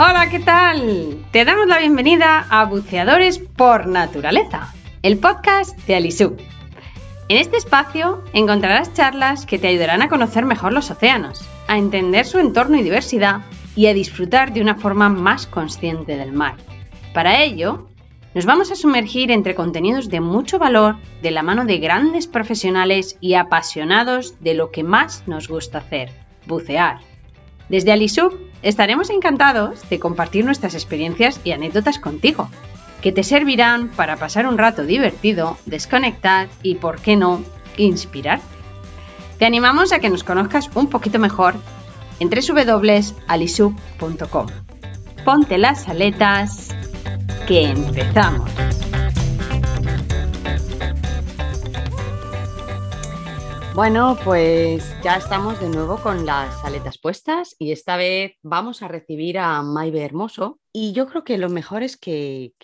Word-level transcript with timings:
Hola, 0.00 0.30
¿qué 0.30 0.38
tal? 0.38 1.26
Te 1.32 1.44
damos 1.44 1.66
la 1.66 1.80
bienvenida 1.80 2.46
a 2.50 2.66
Buceadores 2.66 3.40
por 3.40 3.88
Naturaleza, 3.88 4.72
el 5.02 5.18
podcast 5.18 5.76
de 5.88 5.96
Alisub. 5.96 6.38
En 7.28 7.36
este 7.36 7.56
espacio 7.56 8.22
encontrarás 8.32 8.94
charlas 8.94 9.44
que 9.44 9.58
te 9.58 9.66
ayudarán 9.66 10.00
a 10.00 10.08
conocer 10.08 10.44
mejor 10.44 10.72
los 10.72 10.92
océanos, 10.92 11.44
a 11.66 11.78
entender 11.78 12.26
su 12.26 12.38
entorno 12.38 12.76
y 12.76 12.84
diversidad 12.84 13.40
y 13.74 13.88
a 13.88 13.92
disfrutar 13.92 14.52
de 14.52 14.60
una 14.60 14.76
forma 14.76 15.08
más 15.08 15.48
consciente 15.48 16.16
del 16.16 16.30
mar. 16.30 16.54
Para 17.12 17.42
ello, 17.42 17.88
nos 18.34 18.46
vamos 18.46 18.70
a 18.70 18.76
sumergir 18.76 19.32
entre 19.32 19.56
contenidos 19.56 20.08
de 20.10 20.20
mucho 20.20 20.60
valor 20.60 20.94
de 21.22 21.32
la 21.32 21.42
mano 21.42 21.64
de 21.64 21.78
grandes 21.78 22.28
profesionales 22.28 23.16
y 23.20 23.34
apasionados 23.34 24.36
de 24.38 24.54
lo 24.54 24.70
que 24.70 24.84
más 24.84 25.24
nos 25.26 25.48
gusta 25.48 25.78
hacer, 25.78 26.12
bucear. 26.46 27.00
Desde 27.68 27.90
Alisub 27.90 28.47
estaremos 28.62 29.10
encantados 29.10 29.88
de 29.88 29.98
compartir 29.98 30.44
nuestras 30.44 30.74
experiencias 30.74 31.40
y 31.44 31.52
anécdotas 31.52 31.98
contigo, 31.98 32.48
que 33.00 33.12
te 33.12 33.22
servirán 33.22 33.88
para 33.88 34.16
pasar 34.16 34.46
un 34.46 34.58
rato 34.58 34.84
divertido, 34.84 35.56
desconectar 35.66 36.48
y, 36.62 36.76
por 36.76 37.00
qué 37.00 37.16
no, 37.16 37.42
inspirar. 37.76 38.40
Te 39.38 39.46
animamos 39.46 39.92
a 39.92 40.00
que 40.00 40.10
nos 40.10 40.24
conozcas 40.24 40.68
un 40.74 40.88
poquito 40.88 41.18
mejor 41.18 41.54
en 42.18 42.30
www.alisub.com. 42.30 44.46
Ponte 45.24 45.58
las 45.58 45.88
aletas 45.88 46.68
que 47.46 47.68
empezamos. 47.68 48.50
Bueno, 53.78 54.18
pues 54.24 54.92
ya 55.04 55.18
estamos 55.18 55.60
de 55.60 55.68
nuevo 55.68 55.98
con 55.98 56.26
las 56.26 56.64
aletas 56.64 56.98
puestas 56.98 57.54
y 57.60 57.70
esta 57.70 57.96
vez 57.96 58.32
vamos 58.42 58.82
a 58.82 58.88
recibir 58.88 59.38
a 59.38 59.62
Maive 59.62 60.02
Hermoso 60.02 60.58
y 60.72 60.92
yo 60.94 61.06
creo 61.06 61.22
que 61.22 61.38
lo 61.38 61.48
mejor 61.48 61.84
es 61.84 61.96
que, 61.96 62.54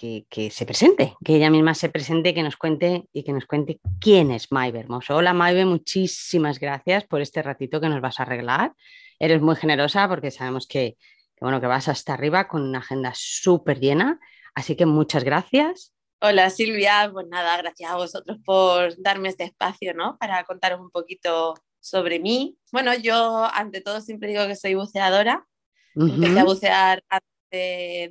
se 0.50 0.66
presente, 0.66 1.14
que 1.24 1.36
ella 1.36 1.50
misma 1.50 1.74
se 1.74 1.88
presente, 1.88 2.34
que 2.34 2.42
nos 2.42 2.56
cuente 2.56 3.08
y 3.12 3.22
que 3.22 3.32
nos 3.32 3.46
cuente 3.46 3.78
quién 4.00 4.32
es 4.32 4.50
Maive 4.50 4.80
Hermoso. 4.80 5.14
Hola 5.14 5.32
Maive, 5.32 5.64
muchísimas 5.66 6.58
gracias 6.58 7.04
por 7.04 7.20
este 7.20 7.42
ratito 7.44 7.80
que 7.80 7.88
nos 7.88 8.00
vas 8.00 8.18
a 8.18 8.24
arreglar. 8.24 8.72
Eres 9.20 9.40
muy 9.40 9.54
generosa 9.54 10.08
porque 10.08 10.32
sabemos 10.32 10.66
que, 10.66 10.96
bueno, 11.40 11.60
que 11.60 11.68
vas 11.68 11.86
hasta 11.86 12.14
arriba 12.14 12.48
con 12.48 12.62
una 12.62 12.80
agenda 12.80 13.12
súper 13.14 13.78
llena 13.78 14.18
Así 14.54 14.76
que 14.76 14.86
muchas 14.86 15.24
gracias. 15.24 15.92
Hola 16.20 16.48
Silvia, 16.50 17.10
pues 17.12 17.26
nada, 17.28 17.56
gracias 17.58 17.90
a 17.90 17.96
vosotros 17.96 18.38
por 18.44 19.00
darme 19.00 19.28
este 19.28 19.44
espacio, 19.44 19.94
¿no? 19.94 20.16
Para 20.18 20.44
contaros 20.44 20.80
un 20.80 20.90
poquito 20.90 21.54
sobre 21.80 22.18
mí. 22.18 22.56
Bueno, 22.72 22.94
yo 22.94 23.44
ante 23.52 23.82
todo 23.82 24.00
siempre 24.00 24.30
digo 24.30 24.46
que 24.46 24.56
soy 24.56 24.74
buceadora. 24.74 25.46
Empecé 25.94 26.40
a 26.40 26.44
bucear 26.44 27.04
antes 27.08 27.30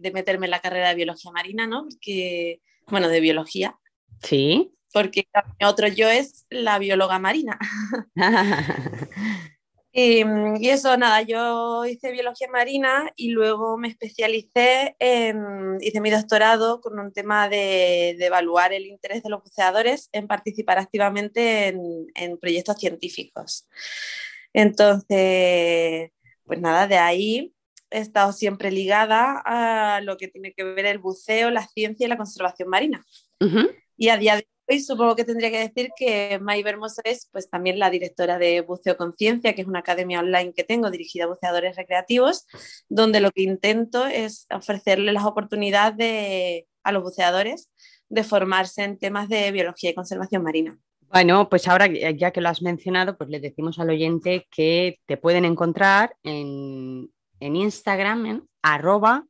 de, 0.01 0.11
meterme 0.13 0.45
en 0.45 0.51
la 0.51 0.61
carrera 0.61 0.89
de 0.89 0.95
biología 0.95 1.31
marina, 1.31 1.67
¿no? 1.67 1.83
Porque, 1.83 2.61
bueno, 2.87 3.09
de 3.09 3.19
biología. 3.19 3.77
Sí. 4.21 4.71
Porque 4.93 5.27
otro 5.65 5.87
yo 5.87 6.07
es 6.07 6.45
la 6.49 6.77
bióloga 6.77 7.17
marina. 7.19 7.57
Mm, 9.95 10.55
y, 10.59 10.69
eso, 10.69 10.97
nada, 10.97 11.21
yo 11.21 11.85
hice 11.85 12.11
biología 12.11 12.47
marina 12.51 13.11
y 13.15 13.29
luego 13.29 13.77
me 13.77 13.87
especialicé, 13.89 14.95
en, 14.97 15.77
hice 15.81 16.01
mi 16.01 16.09
doctorado 16.09 16.81
con 16.81 16.97
un 16.99 17.13
tema 17.13 17.47
de, 17.47 18.11
evaluar 18.19 18.73
el 18.73 18.87
interés 18.87 19.21
de 19.21 19.29
los 19.29 19.43
buceadores 19.43 20.09
en 20.11 20.27
participar 20.27 20.79
activamente 20.79 21.67
en, 21.67 22.37
proyectos 22.39 22.77
científicos. 22.77 23.67
Entonces, 24.53 26.11
pues 26.45 26.59
nada, 26.59 26.87
de 26.87 26.97
ahí 26.97 27.53
he 27.91 27.99
estado 27.99 28.33
siempre 28.33 28.71
ligada 28.71 29.41
a 29.45 30.01
lo 30.01 30.17
que 30.17 30.27
tiene 30.27 30.53
que 30.53 30.63
ver 30.63 30.87
el 30.87 30.99
buceo, 30.99 31.51
la 31.51 31.67
ciencia 31.67 32.05
y 32.05 32.09
la 32.09 32.17
conservación 32.17 32.69
marina. 32.69 33.05
Y 33.97 34.09
a 34.09 34.17
día 34.17 34.37
de 34.37 34.47
Hoy 34.65 34.79
supongo 34.79 35.17
que 35.17 35.25
tendría 35.25 35.51
que 35.51 35.59
decir 35.59 35.89
que 35.97 36.39
May 36.41 36.63
Bermosa 36.63 37.01
es 37.03 37.27
pues, 37.33 37.49
también 37.49 37.79
la 37.79 37.89
directora 37.89 38.37
de 38.37 38.61
Buceo 38.61 38.95
Conciencia, 38.95 39.53
que 39.53 39.61
es 39.61 39.67
una 39.67 39.79
academia 39.79 40.19
online 40.19 40.53
que 40.53 40.63
tengo 40.63 40.89
dirigida 40.89 41.25
a 41.25 41.27
buceadores 41.27 41.75
recreativos, 41.75 42.47
donde 42.87 43.19
lo 43.19 43.31
que 43.31 43.43
intento 43.43 44.05
es 44.05 44.47
ofrecerle 44.49 45.11
las 45.11 45.25
oportunidades 45.25 46.63
a 46.83 46.93
los 46.93 47.03
buceadores 47.03 47.69
de 48.07 48.23
formarse 48.23 48.83
en 48.83 48.97
temas 48.97 49.27
de 49.27 49.51
biología 49.51 49.89
y 49.89 49.95
conservación 49.95 50.43
marina. 50.43 50.79
Bueno, 51.01 51.49
pues 51.49 51.67
ahora 51.67 51.87
ya 51.87 52.31
que 52.31 52.39
lo 52.41 52.47
has 52.49 52.61
mencionado, 52.61 53.17
pues 53.17 53.29
le 53.29 53.41
decimos 53.41 53.79
al 53.79 53.89
oyente 53.89 54.47
que 54.49 54.99
te 55.05 55.17
pueden 55.17 55.43
encontrar 55.45 56.15
en, 56.23 57.11
en 57.39 57.55
Instagram 57.55 58.25
en 58.25 58.49
arroba 58.61 59.25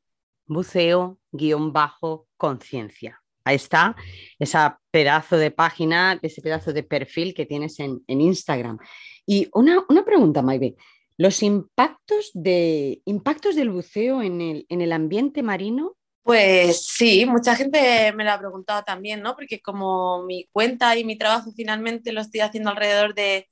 buceo-conciencia. 0.46 3.23
Ahí 3.46 3.56
está, 3.56 3.96
ese 4.40 4.58
pedazo 4.92 5.38
de 5.38 5.52
página, 5.52 6.20
ese 6.22 6.42
pedazo 6.42 6.74
de 6.74 6.84
perfil 6.84 7.34
que 7.34 7.46
tienes 7.46 7.80
en, 7.80 8.02
Instagram. 8.08 8.78
Y 9.26 9.50
una, 9.54 9.86
pregunta, 10.06 10.42
Maybe. 10.42 10.76
¿Los 11.18 11.44
impactos, 11.44 12.32
de, 12.34 13.02
impactos 13.06 13.56
del 13.56 13.70
buceo 13.70 14.22
en 14.22 14.42
el, 14.42 14.66
en 14.70 14.82
el 14.82 14.92
ambiente 14.92 15.44
marino 15.44 15.96
pues 16.24 16.88
sí, 16.88 17.26
mucha 17.26 17.54
gente 17.54 18.14
me 18.14 18.24
lo 18.24 18.32
ha 18.32 18.40
preguntado 18.40 18.82
también, 18.84 19.22
¿no? 19.22 19.36
Porque 19.36 19.60
como 19.60 20.24
mi 20.24 20.48
cuenta 20.54 20.96
y 20.96 21.04
mi 21.04 21.18
trabajo 21.18 21.52
finalmente 21.54 22.14
lo 22.14 22.22
estoy 22.22 22.40
haciendo 22.40 22.70
alrededor 22.70 23.14
de 23.14 23.50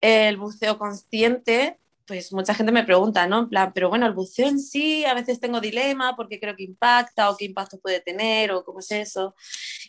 el 0.00 0.36
buceo 0.36 0.78
consciente, 0.78 1.80
pues 2.06 2.32
mucha 2.32 2.54
gente 2.54 2.72
me 2.72 2.84
pregunta, 2.84 3.26
¿no? 3.26 3.40
En 3.40 3.48
plan, 3.48 3.72
pero 3.74 3.88
bueno, 3.88 4.06
el 4.06 4.12
buceo 4.12 4.48
en 4.48 4.60
sí, 4.60 5.04
a 5.04 5.14
veces 5.14 5.40
tengo 5.40 5.60
dilema 5.60 6.14
porque 6.16 6.38
creo 6.38 6.54
que 6.54 6.62
impacta 6.62 7.30
o 7.30 7.36
qué 7.36 7.46
impacto 7.46 7.80
puede 7.80 8.00
tener 8.00 8.52
o 8.52 8.64
cómo 8.64 8.78
es 8.78 8.90
eso. 8.92 9.34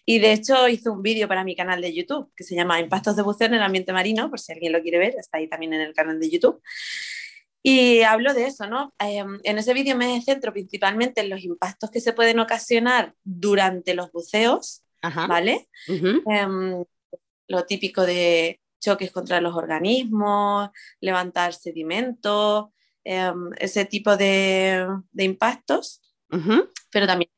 Y 0.05 0.19
de 0.19 0.33
hecho 0.33 0.67
hice 0.67 0.89
un 0.89 1.01
vídeo 1.01 1.27
para 1.27 1.43
mi 1.43 1.55
canal 1.55 1.81
de 1.81 1.93
YouTube 1.93 2.31
que 2.35 2.43
se 2.43 2.55
llama 2.55 2.79
Impactos 2.79 3.15
de 3.15 3.21
buceo 3.21 3.47
en 3.47 3.53
el 3.53 3.63
ambiente 3.63 3.93
marino, 3.93 4.29
por 4.29 4.39
si 4.39 4.51
alguien 4.51 4.73
lo 4.73 4.81
quiere 4.81 4.97
ver, 4.97 5.15
está 5.17 5.37
ahí 5.37 5.47
también 5.47 5.73
en 5.73 5.81
el 5.81 5.93
canal 5.93 6.19
de 6.19 6.29
YouTube. 6.29 6.61
Y 7.61 8.01
hablo 8.01 8.33
de 8.33 8.45
eso, 8.45 8.67
¿no? 8.67 8.93
Em, 8.97 9.39
en 9.43 9.57
ese 9.57 9.73
vídeo 9.73 9.95
me 9.95 10.21
centro 10.21 10.53
principalmente 10.53 11.21
en 11.21 11.29
los 11.29 11.43
impactos 11.43 11.91
que 11.91 11.99
se 11.99 12.13
pueden 12.13 12.39
ocasionar 12.39 13.13
durante 13.23 13.93
los 13.93 14.11
buceos, 14.11 14.83
¿vale? 15.27 15.67
Em, 15.87 16.83
lo 17.47 17.65
típico 17.65 18.05
de 18.05 18.59
choques 18.79 19.11
contra 19.11 19.41
los 19.41 19.55
organismos, 19.55 20.69
levantar 21.01 21.53
sedimentos, 21.53 22.67
em, 23.03 23.51
ese 23.57 23.85
tipo 23.85 24.17
de, 24.17 24.87
impactos, 25.17 26.01
pero 26.91 27.07
también 27.07 27.31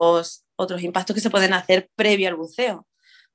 los, 0.00 0.44
otros 0.56 0.82
impactos 0.82 1.14
que 1.14 1.20
se 1.20 1.30
pueden 1.30 1.52
hacer 1.52 1.90
previo 1.96 2.28
al 2.28 2.36
buceo. 2.36 2.86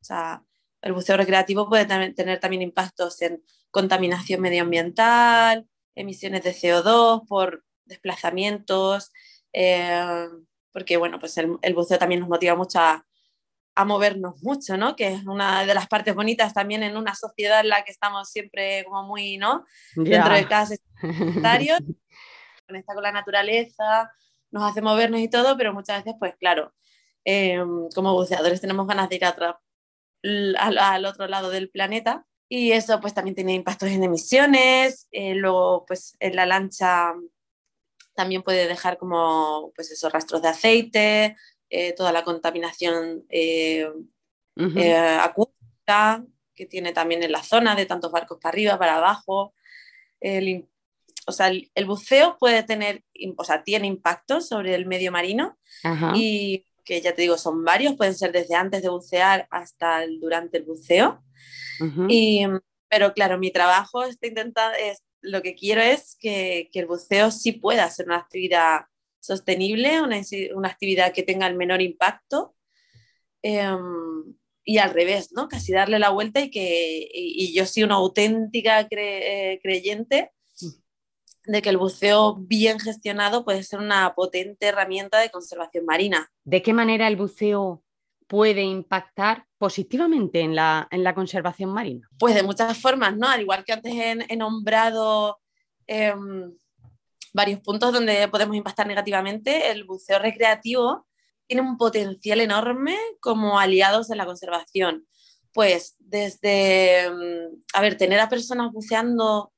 O 0.01 0.03
sea, 0.03 0.43
el 0.81 0.93
buceo 0.93 1.17
recreativo 1.17 1.69
puede 1.69 1.85
tener 1.85 2.39
también 2.39 2.61
impactos 2.61 3.21
en 3.21 3.43
contaminación 3.71 4.41
medioambiental, 4.41 5.67
emisiones 5.95 6.43
de 6.43 6.53
CO2 6.53 7.27
por 7.27 7.63
desplazamientos, 7.85 9.11
em, 9.53 10.45
porque 10.71 10.97
bueno, 10.97 11.19
pues 11.19 11.37
el, 11.37 11.57
el, 11.61 11.73
buceo 11.73 11.99
también 11.99 12.21
nos 12.21 12.29
motiva 12.29 12.55
mucho 12.55 12.79
a, 12.79 13.05
a 13.75 13.85
movernos 13.85 14.41
mucho, 14.43 14.77
¿no? 14.77 14.95
Que 14.95 15.13
es 15.13 15.25
una 15.25 15.65
de 15.65 15.73
las 15.73 15.87
partes 15.87 16.13
bonitas 16.13 16.53
también 16.53 16.83
en 16.83 16.95
una 16.95 17.15
sociedad 17.15 17.61
en 17.61 17.69
la 17.69 17.83
que 17.83 17.91
estamos 17.91 18.29
siempre 18.29 18.83
como 18.85 19.03
muy, 19.03 19.37
¿no? 19.37 19.65
Dentro 19.95 20.33
de 20.33 20.47
casa 20.47 20.75
conecta 22.67 22.93
con 22.93 23.03
la 23.03 23.11
naturaleza, 23.11 24.11
nos 24.51 24.63
hace 24.63 24.81
movernos 24.81 25.19
y 25.19 25.29
todo, 25.29 25.57
pero 25.57 25.73
muchas 25.73 26.03
veces, 26.03 26.15
pues 26.19 26.35
claro, 26.37 26.73
em, 27.25 27.89
como 27.93 28.13
buceadores 28.13 28.61
tenemos 28.61 28.87
ganas 28.87 29.09
de 29.09 29.15
ir 29.15 29.25
a 29.25 29.59
al, 30.57 31.05
otro 31.05 31.27
lado 31.27 31.49
del 31.49 31.69
planeta 31.69 32.25
y 32.47 32.71
eso 32.71 33.01
pues 33.01 33.13
también 33.13 33.35
tiene 33.35 33.53
impactos 33.53 33.89
en 33.89 34.03
emisiones, 34.03 35.07
eh, 35.11 35.35
luego 35.35 35.85
pues 35.85 36.15
en 36.19 36.35
la 36.35 36.45
lancha 36.45 37.13
también 38.15 38.43
puede 38.43 38.67
dejar 38.67 38.97
como 38.97 39.71
pues 39.75 39.91
esos 39.91 40.11
rastros 40.11 40.41
de 40.41 40.49
aceite, 40.49 41.35
eh, 41.69 41.93
toda 41.93 42.11
la 42.11 42.23
contaminación 42.23 43.25
eh, 43.29 43.89
eh, 44.55 44.95
acústica 44.95 46.23
que 46.55 46.65
tiene 46.65 46.93
también 46.93 47.23
en 47.23 47.31
la 47.31 47.43
zona, 47.43 47.75
de 47.75 47.85
tantos 47.85 48.11
barcos 48.11 48.37
para 48.39 48.53
arriba, 48.53 48.77
para 48.77 48.97
abajo. 48.97 49.53
El, 50.19 50.67
o 51.25 51.31
sea, 51.31 51.47
el, 51.47 51.85
buceo 51.85 52.37
puede 52.37 52.63
tener, 52.63 53.03
o 53.37 53.43
sea, 53.43 53.63
tiene 53.63 53.87
impacto 53.87 54.41
sobre 54.41 54.75
el 54.75 54.85
medio 54.85 55.11
marino 55.11 55.57
y 56.13 56.65
que 56.85 57.01
ya 57.01 57.15
te 57.15 57.23
digo, 57.23 57.37
son 57.37 57.63
varios, 57.63 57.95
pueden 57.95 58.13
ser 58.13 58.31
desde 58.31 58.55
antes 58.55 58.81
de 58.81 58.89
bucear 58.89 59.47
hasta 59.49 60.05
durante 60.19 60.57
el 60.57 60.65
buceo. 60.65 61.23
y, 62.07 62.45
pero 62.87 63.13
claro, 63.13 63.39
mi 63.39 63.51
trabajo 63.51 64.03
está 64.03 64.27
intentando, 64.27 64.77
es, 64.77 65.01
lo 65.21 65.41
que 65.41 65.55
quiero 65.55 65.81
es 65.81 66.17
que, 66.19 66.69
que, 66.71 66.81
el 66.81 66.85
buceo 66.85 67.31
sí 67.31 67.53
pueda 67.53 67.89
ser 67.89 68.05
una 68.05 68.17
actividad 68.17 68.81
sostenible, 69.23 70.01
una, 70.01 70.21
una 70.53 70.69
actividad 70.69 71.13
que 71.13 71.23
tenga 71.23 71.47
el 71.47 71.55
menor 71.55 71.81
impacto. 71.81 72.55
Em, 73.41 74.35
y 74.65 74.77
al 74.77 74.93
revés, 74.93 75.31
¿no? 75.33 75.47
Casi 75.47 75.73
darle 75.73 75.99
la 75.99 76.09
vuelta 76.09 76.39
y 76.39 76.49
que 76.49 77.09
y, 77.13 77.53
yo 77.53 77.65
soy 77.65 77.83
una 77.83 77.95
auténtica 77.95 78.87
eh, 78.89 79.59
creyente 79.61 80.31
de 81.45 81.61
que 81.61 81.69
el 81.69 81.77
buceo 81.77 82.35
bien 82.35 82.79
gestionado 82.79 83.43
puede 83.43 83.63
ser 83.63 83.79
una 83.79 84.13
potente 84.15 84.67
herramienta 84.67 85.19
de 85.19 85.29
conservación 85.29 85.85
marina. 85.85 86.31
¿De 86.45 86.61
qué 86.61 86.71
manera 86.71 87.07
el 87.09 87.17
buceo 87.17 87.83
puede 88.27 88.61
impactar 88.61 89.45
positivamente 89.57 90.39
en 90.39 90.55
la, 90.55 90.87
en 90.89 91.03
la 91.03 91.13
conservación 91.13 91.71
marina? 91.71 92.09
Pues 92.17 92.33
de 92.35 92.43
muchas 92.43 92.77
formas, 92.77 93.17
¿no? 93.17 93.27
Al 93.27 93.41
igual 93.41 93.65
que 93.65 93.73
antes 93.73 93.93
he, 93.93 94.37
nombrado 94.37 95.39
em, 95.87 96.55
varios 97.33 97.59
puntos 97.61 97.91
donde 97.91 98.27
podemos 98.29 98.55
impactar 98.55 98.87
negativamente, 98.87 99.71
el 99.71 99.83
buceo 99.83 100.19
recreativo 100.19 101.07
tiene 101.47 101.61
un 101.61 101.77
potencial 101.77 102.39
enorme 102.39 102.97
como 103.19 103.59
aliados 103.59 104.09
en 104.11 104.17
la 104.17 104.25
conservación. 104.25 105.07
Pues 105.53 105.95
desde, 105.99 107.01
em, 107.05 107.49
a 107.73 107.81
ver, 107.81 107.97
tener 107.97 108.19
a 108.19 108.29
personas 108.29 108.71
buceando 108.71 109.53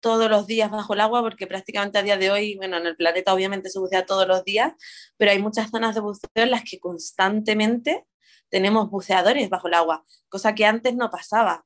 todos 0.00 0.30
los 0.30 0.46
días 0.46 0.70
bajo 0.70 0.94
el 0.94 1.00
agua, 1.00 1.22
porque 1.22 1.46
prácticamente 1.46 1.98
a 1.98 2.02
día 2.02 2.16
de 2.16 2.30
hoy, 2.30 2.56
bueno, 2.56 2.76
en 2.76 2.86
el 2.86 2.96
planeta 2.96 3.34
obviamente 3.34 3.70
se 3.70 3.78
bucea 3.78 4.06
todos 4.06 4.28
los 4.28 4.44
días, 4.44 4.72
pero 5.16 5.30
hay 5.32 5.40
muchas 5.40 5.70
zonas 5.70 5.94
de 5.94 6.00
buceo 6.00 6.28
en 6.34 6.50
las 6.50 6.62
que 6.62 6.78
constantemente 6.78 8.06
tenemos 8.48 8.90
buceadores 8.90 9.48
bajo 9.50 9.68
el 9.68 9.74
agua, 9.74 10.04
cosa 10.28 10.54
que 10.54 10.66
antes 10.66 10.94
no 10.94 11.10
pasaba. 11.10 11.64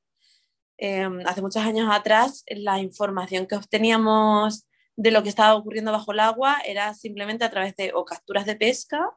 Em, 0.78 1.20
hace 1.26 1.42
muchos 1.42 1.62
años 1.62 1.88
atrás, 1.90 2.44
la 2.48 2.78
información 2.80 3.46
que 3.46 3.56
obteníamos 3.56 4.66
de 5.00 5.10
lo 5.10 5.22
que 5.22 5.30
estaba 5.30 5.54
ocurriendo 5.54 5.92
bajo 5.92 6.12
el 6.12 6.20
agua 6.20 6.58
era 6.66 6.92
simplemente 6.92 7.42
a 7.42 7.50
través 7.50 7.74
de 7.74 7.90
o 7.94 8.04
capturas 8.04 8.44
de 8.44 8.54
pesca 8.54 9.10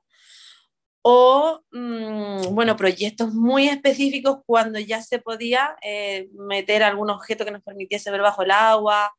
o, 1.01 1.59
mm, 1.71 2.55
bueno, 2.55 2.77
proyectos 2.77 3.33
muy 3.33 3.67
específicos 3.67 4.37
cuando 4.45 4.79
ya 4.79 5.01
se 5.01 5.19
podía 5.19 5.75
eh, 5.81 6.29
meter 6.35 6.83
algún 6.83 7.09
objeto 7.09 7.43
que 7.43 7.51
nos 7.51 7.61
permitiese 7.63 8.11
ver 8.11 8.21
bajo 8.21 8.43
el 8.43 8.51
agua 8.51 9.13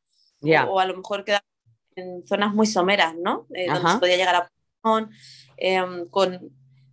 o, 0.67 0.79
a 0.79 0.85
lo 0.87 0.97
mejor 0.97 1.23
quedar 1.23 1.43
en 1.95 2.25
zonas 2.25 2.51
muy 2.51 2.65
someras, 2.65 3.13
¿no? 3.15 3.45
Eh, 3.53 3.67
donde 3.67 3.91
se 3.91 3.99
podía 3.99 4.17
llegar 4.17 4.35
a 4.35 4.49
pulmón, 4.81 5.11
em, 5.57 6.09
con 6.09 6.49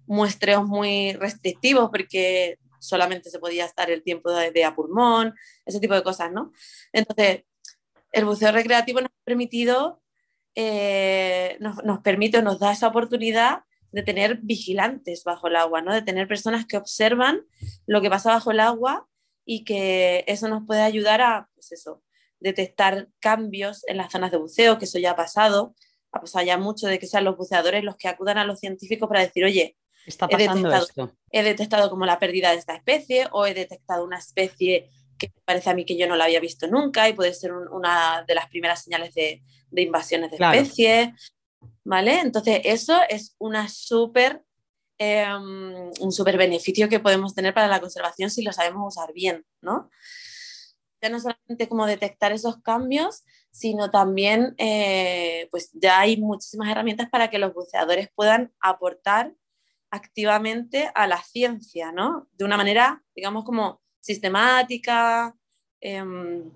muestreos 0.07 0.67
muy 0.67 1.15
restrictivos 1.15 1.89
porque 1.89 2.59
solamente 2.79 3.31
se 3.31 3.39
podía 3.39 3.65
estar 3.65 3.91
el 3.91 4.03
tiempo 4.03 4.31
de, 4.31 4.65
a 4.65 4.75
pulmón, 4.75 5.35
ese 5.65 5.81
tipo 5.81 5.95
de 5.95 6.03
cosas, 6.03 6.31
¿no? 6.31 6.53
Entonces, 6.93 7.45
el 8.13 8.25
buceo 8.25 8.53
recreativo 8.53 9.01
nos 9.01 9.11
ha 9.11 9.25
permitido, 9.25 10.03
eh, 10.55 11.57
nos, 11.61 11.83
nos 11.85 12.01
permite, 12.01 12.43
nos 12.43 12.59
da 12.59 12.73
esa 12.73 12.89
oportunidad 12.89 13.65
de 13.93 14.03
tener 14.03 14.39
vigilantes 14.43 15.25
bajo 15.25 15.49
el 15.49 15.57
agua, 15.57 15.83
¿no? 15.83 15.93
de 15.93 16.03
tener 16.03 16.27
personas 16.27 16.67
que 16.67 16.77
observan 16.77 17.43
lo 17.87 18.01
que 18.01 18.11
pasa 18.11 18.33
bajo 18.33 18.51
el 18.51 18.61
agua 18.61 19.07
y 19.45 19.65
que 19.65 20.25
eso 20.27 20.49
nos 20.49 20.67
puede 20.67 20.83
ayudar 20.83 21.21
a, 21.21 21.49
pues 21.55 21.73
eso, 21.73 22.03
detectar 22.41 23.09
cambios 23.21 23.87
en 23.87 23.99
las 23.99 24.11
zonas 24.11 24.31
de 24.31 24.39
buceo, 24.39 24.79
que 24.79 24.87
eso 24.87 24.99
ya 24.99 25.13
ha 25.13 25.17
pasado, 25.17 25.75
ha 26.11 26.21
pasado 26.21 26.45
ya 26.45 26.59
mucho 26.59 26.87
de 26.87 26.99
que 26.99 27.07
sean 27.07 27.25
los 27.25 27.37
buceadores 27.37 27.85
los 27.85 27.97
que 27.97 28.09
acudan 28.09 28.39
a 28.39 28.45
los 28.45 28.61
científicos 28.61 29.09
para 29.09 29.21
decir, 29.21 29.45
oye, 29.45 29.77
Está 30.05 30.27
pasando 30.27 30.69
he, 30.69 30.73
detectado, 30.73 31.17
he 31.31 31.43
detectado 31.45 31.91
como 31.91 32.07
la 32.07 32.19
pérdida 32.19 32.51
de 32.51 32.57
esta 32.57 32.75
especie 32.75 33.29
o 33.31 33.47
he 33.47 33.55
detectado 33.55 34.05
una 34.05 34.19
especie 34.19 34.91
que 35.29 35.41
parece 35.45 35.71
a 35.71 35.75
mí 35.75 35.85
que 35.85 35.97
yo 35.97 36.07
no 36.07 36.17
la 36.17 36.25
había 36.25 36.41
visto 36.41 36.67
nunca 36.67 37.09
y 37.09 37.13
puede 37.13 37.35
ser 37.35 37.53
una 37.53 38.25
de 38.27 38.35
las 38.35 38.49
primeras 38.49 38.83
señales 38.83 39.15
de, 39.15 39.43
invasiones 39.77 40.31
de 40.31 40.37
especies. 40.37 41.11
¿vale? 41.85 42.21
Entonces, 42.21 42.61
eso 42.65 43.01
es 43.09 43.35
una 43.39 43.69
súper, 43.69 44.43
em, 44.99 45.91
un 46.01 46.13
súper 46.13 46.37
beneficio 46.37 46.89
que 46.89 47.01
podemos 47.01 47.35
tener 47.35 47.55
para 47.55 47.69
la 47.69 47.81
conservación 47.81 48.31
si 48.31 48.43
lo 48.43 48.53
sabemos 48.53 48.97
usar 48.97 49.13
bien, 49.13 49.45
¿no? 49.61 49.91
Ya 51.01 51.09
no 51.09 51.19
solamente 51.19 51.69
como 51.69 51.87
detectar 51.87 52.33
esos 52.33 52.63
cambios, 52.63 53.25
sino 53.51 53.91
también, 53.91 54.55
eh, 54.59 55.49
pues 55.51 55.71
ya 55.73 56.01
hay 56.01 56.17
muchísimas 56.17 56.69
herramientas 56.71 57.11
para 57.11 57.29
que 57.29 57.39
los 57.39 57.53
buceadores 57.53 58.09
puedan 58.15 58.53
aportar 58.61 59.35
activamente 59.91 60.91
a 60.95 61.07
la 61.07 61.23
ciencia, 61.23 61.93
¿no? 61.93 62.29
De 62.33 62.45
una 62.45 62.57
manera, 62.57 63.05
digamos, 63.15 63.45
como 63.45 63.83
sistemática, 64.03 65.35
em, 65.81 66.51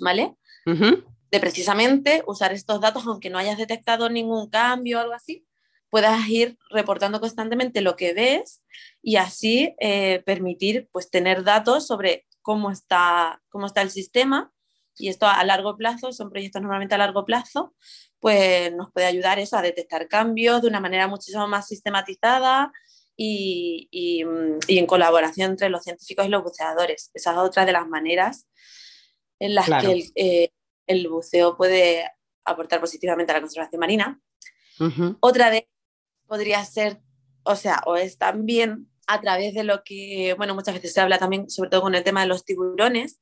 ¿vale? 0.00 0.34
de 1.30 1.40
precisamente 1.40 2.22
usar 2.26 2.52
estos 2.52 2.80
datos, 2.80 3.06
aunque 3.06 3.30
no 3.30 3.38
hayas 3.38 3.56
detectado 3.56 4.08
ningún 4.08 4.48
cambio 4.50 4.98
o 4.98 5.00
algo 5.00 5.14
así, 5.14 5.46
puedas 5.90 6.28
ir 6.28 6.58
reportando 6.70 7.20
constantemente 7.20 7.80
lo 7.80 7.96
que 7.96 8.12
ves 8.12 8.62
y 9.00 9.16
así 9.16 9.74
eh, 9.80 10.22
permitir 10.26 10.88
pues, 10.92 11.10
tener 11.10 11.44
datos 11.44 11.86
sobre 11.86 12.26
cómo 12.42 12.70
está, 12.70 13.42
cómo 13.48 13.66
está 13.66 13.82
el 13.82 13.90
sistema 13.90 14.52
y 14.98 15.08
esto 15.08 15.26
a 15.26 15.44
largo 15.44 15.76
plazo, 15.76 16.12
son 16.12 16.30
proyectos 16.30 16.62
normalmente 16.62 16.94
a 16.94 16.98
largo 16.98 17.24
plazo, 17.24 17.74
pues 18.18 18.74
nos 18.74 18.90
puede 18.92 19.06
ayudar 19.06 19.38
eso 19.38 19.56
a 19.56 19.62
detectar 19.62 20.08
cambios 20.08 20.62
de 20.62 20.68
una 20.68 20.80
manera 20.80 21.06
muchísimo 21.06 21.46
más 21.46 21.68
sistematizada 21.68 22.72
y, 23.16 23.88
y, 23.90 24.78
en 24.78 24.86
colaboración 24.86 25.52
entre 25.52 25.70
los 25.70 25.84
científicos 25.84 26.26
y 26.26 26.28
los 26.28 26.42
buceadores. 26.42 27.10
Esa 27.14 27.32
es 27.32 27.38
otra 27.38 27.64
de 27.64 27.72
las 27.72 27.88
maneras 27.88 28.46
en 29.38 29.54
las 29.54 29.66
que 29.66 29.92
el, 29.92 30.12
eh, 30.14 30.50
el 30.86 31.08
buceo 31.08 31.56
puede 31.56 32.10
aportar 32.44 32.80
positivamente 32.80 33.32
a 33.32 33.36
la 33.36 33.40
conservación 33.40 33.80
marina. 33.80 34.20
Otra 35.20 35.50
de 35.50 35.68
podría 36.26 36.64
ser, 36.64 37.00
o 37.44 37.56
sea, 37.56 37.82
o 37.86 37.96
es 37.96 38.18
también 38.18 38.90
a 39.06 39.20
través 39.20 39.54
de 39.54 39.64
lo 39.64 39.82
que, 39.84 40.34
bueno, 40.36 40.54
muchas 40.54 40.74
veces 40.74 40.92
se 40.92 41.00
habla 41.00 41.18
también, 41.18 41.48
sobre 41.48 41.70
todo 41.70 41.82
con 41.82 41.94
el 41.94 42.04
tema 42.04 42.22
de 42.22 42.26
los 42.26 42.44
tiburones, 42.44 43.20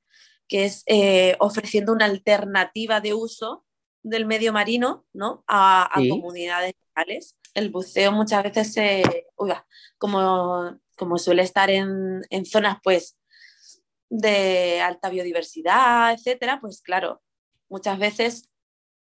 que 0.48 0.64
es 0.64 0.82
eh, 0.86 1.36
ofreciendo 1.38 1.92
una 1.92 2.06
alternativa 2.06 3.00
de 3.00 3.14
uso 3.14 3.64
del 4.02 4.26
medio 4.26 4.52
marino 4.52 5.06
¿no? 5.12 5.44
a, 5.46 5.90
comunidades 6.08 6.74
locales. 6.88 7.36
El 7.54 7.70
buceo 7.70 8.12
muchas 8.12 8.42
veces 8.42 8.72
se, 8.72 9.26
como, 9.98 10.78
como 10.96 11.18
suele 11.18 11.42
estar 11.42 11.70
en, 11.70 12.22
en 12.30 12.44
zonas 12.44 12.78
pues 12.82 13.16
de 14.10 14.80
alta 14.80 15.08
biodiversidad, 15.08 16.12
etcétera, 16.12 16.58
pues 16.60 16.82
claro, 16.82 17.22
muchas 17.68 17.98
veces 17.98 18.50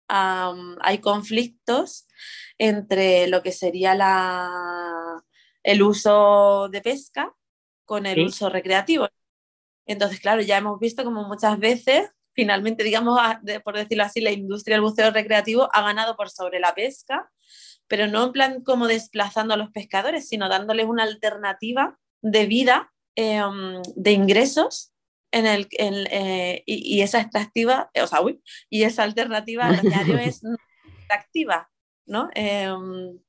hay 0.09 0.97
conflictos 0.99 2.07
entre 2.57 3.27
lo 3.27 3.43
que 3.43 3.51
sería 3.51 3.93
la, 3.93 5.23
el 5.63 5.83
uso 5.83 6.67
de 6.69 6.81
pesca 6.81 7.35
con 7.85 8.05
el 8.05 8.25
uso 8.25 8.49
recreativo. 8.49 9.07
Entonces, 9.85 10.19
claro, 10.19 10.41
ya 10.41 10.57
hemos 10.57 10.79
visto 10.79 11.03
como 11.03 11.27
muchas 11.27 11.57
veces, 11.59 12.09
finalmente, 12.33 12.83
digamos, 12.83 13.19
por 13.63 13.75
decirlo 13.75 14.03
así, 14.03 14.21
la 14.21 14.31
industria 14.31 14.75
del 14.75 14.83
buceo 14.83 15.11
recreativo 15.11 15.69
ha 15.73 15.81
ganado 15.81 16.15
por 16.15 16.29
sobre 16.29 16.59
la 16.59 16.73
pesca, 16.73 17.31
pero 17.89 18.07
no 18.07 18.25
en 18.25 18.31
plan 18.31 18.63
como 18.63 18.87
desplazando 18.87 19.55
a 19.55 19.57
los 19.57 19.71
pescadores, 19.71 20.29
sino 20.29 20.47
dándoles 20.47 20.85
una 20.85 21.03
alternativa 21.03 21.99
de 22.21 22.45
vida, 22.45 22.93
em, 23.15 23.81
de 23.95 24.11
ingresos 24.11 24.93
en 25.31 25.45
el, 25.45 25.67
eh, 25.77 26.63
y, 26.65 27.01
esa 27.01 27.19
extractiva, 27.19 27.91
o 28.01 28.07
sea, 28.07 28.19
y 28.69 28.83
esa 28.83 29.03
alternativa 29.03 29.69
lo 29.71 29.81
diario 29.81 30.17
es 30.17 30.41
activa, 31.09 31.69
¿no? 32.05 32.29
Em, 32.35 33.19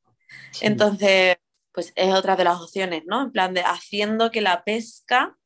entonces, 0.60 1.36
pues 1.72 1.92
es 1.96 2.14
otra 2.14 2.36
de 2.36 2.44
las 2.44 2.60
opciones, 2.60 3.02
¿no? 3.06 3.22
En 3.22 3.32
plan 3.32 3.54
de 3.54 3.62
haciendo 3.62 4.30
que 4.30 4.40
la 4.42 4.62
pesca 4.64 5.36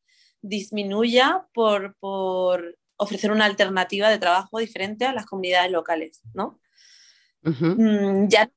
disminuya 0.43 1.47
por, 1.55 1.97
por 1.99 2.77
ofrecer 2.97 3.31
una 3.31 3.45
alternativa 3.45 4.11
de 4.11 4.19
trabajo 4.19 4.59
diferente 4.59 5.07
a 5.07 5.13
las 5.13 5.27
comunidades 5.27 5.71
locales, 5.71 6.23
¿no? 6.35 6.61
Mm, 7.45 8.29
ya, 8.29 8.51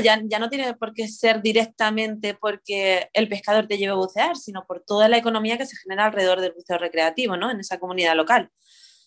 ya, 0.00 0.20
ya, 0.24 0.38
no 0.38 0.48
tiene 0.48 0.72
por 0.74 0.94
qué 0.94 1.08
ser 1.08 1.42
directamente 1.42 2.34
porque 2.34 3.08
el 3.12 3.28
pescador 3.28 3.66
te 3.66 3.78
lleve 3.78 3.92
a 3.92 3.96
bucear, 3.96 4.36
sino 4.36 4.64
por 4.64 4.80
toda 4.84 5.08
la 5.08 5.16
economía 5.16 5.58
que 5.58 5.66
se 5.66 5.76
genera 5.76 6.06
alrededor 6.06 6.40
del 6.40 6.52
buceo 6.52 6.78
recreativo, 6.78 7.36
¿no? 7.36 7.50
En 7.50 7.58
esa 7.58 7.80
comunidad 7.80 8.14
local. 8.14 8.48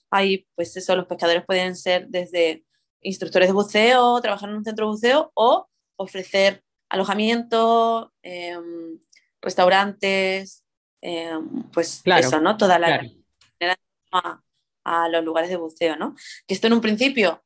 Ahí, 0.09 0.47
pues 0.55 0.75
eso, 0.75 0.95
los 0.97 1.07
pescadores 1.07 1.45
pueden 1.45 1.77
ser 1.77 2.07
desde 2.09 2.65
instructores 3.01 3.47
de 3.47 3.53
buceo, 3.53 4.19
trabajar 4.21 4.49
en 4.49 4.55
un 4.55 4.65
centro 4.65 4.87
de 4.87 4.91
buceo 4.91 5.31
o 5.33 5.69
ofrecer 5.95 6.63
alojamiento, 6.89 8.13
em, 8.21 8.99
restaurantes, 9.41 10.65
em, 10.99 11.63
pues 11.71 12.01
eso, 12.05 12.41
¿no? 12.41 12.57
Toda 12.57 12.77
la 12.77 13.01
a, 14.11 14.41
a 14.83 15.07
los 15.07 15.23
lugares 15.23 15.49
de 15.49 15.55
buceo, 15.55 15.95
¿no? 15.95 16.15
Que 16.45 16.53
esto 16.53 16.67
en 16.67 16.73
un 16.73 16.81
principio 16.81 17.41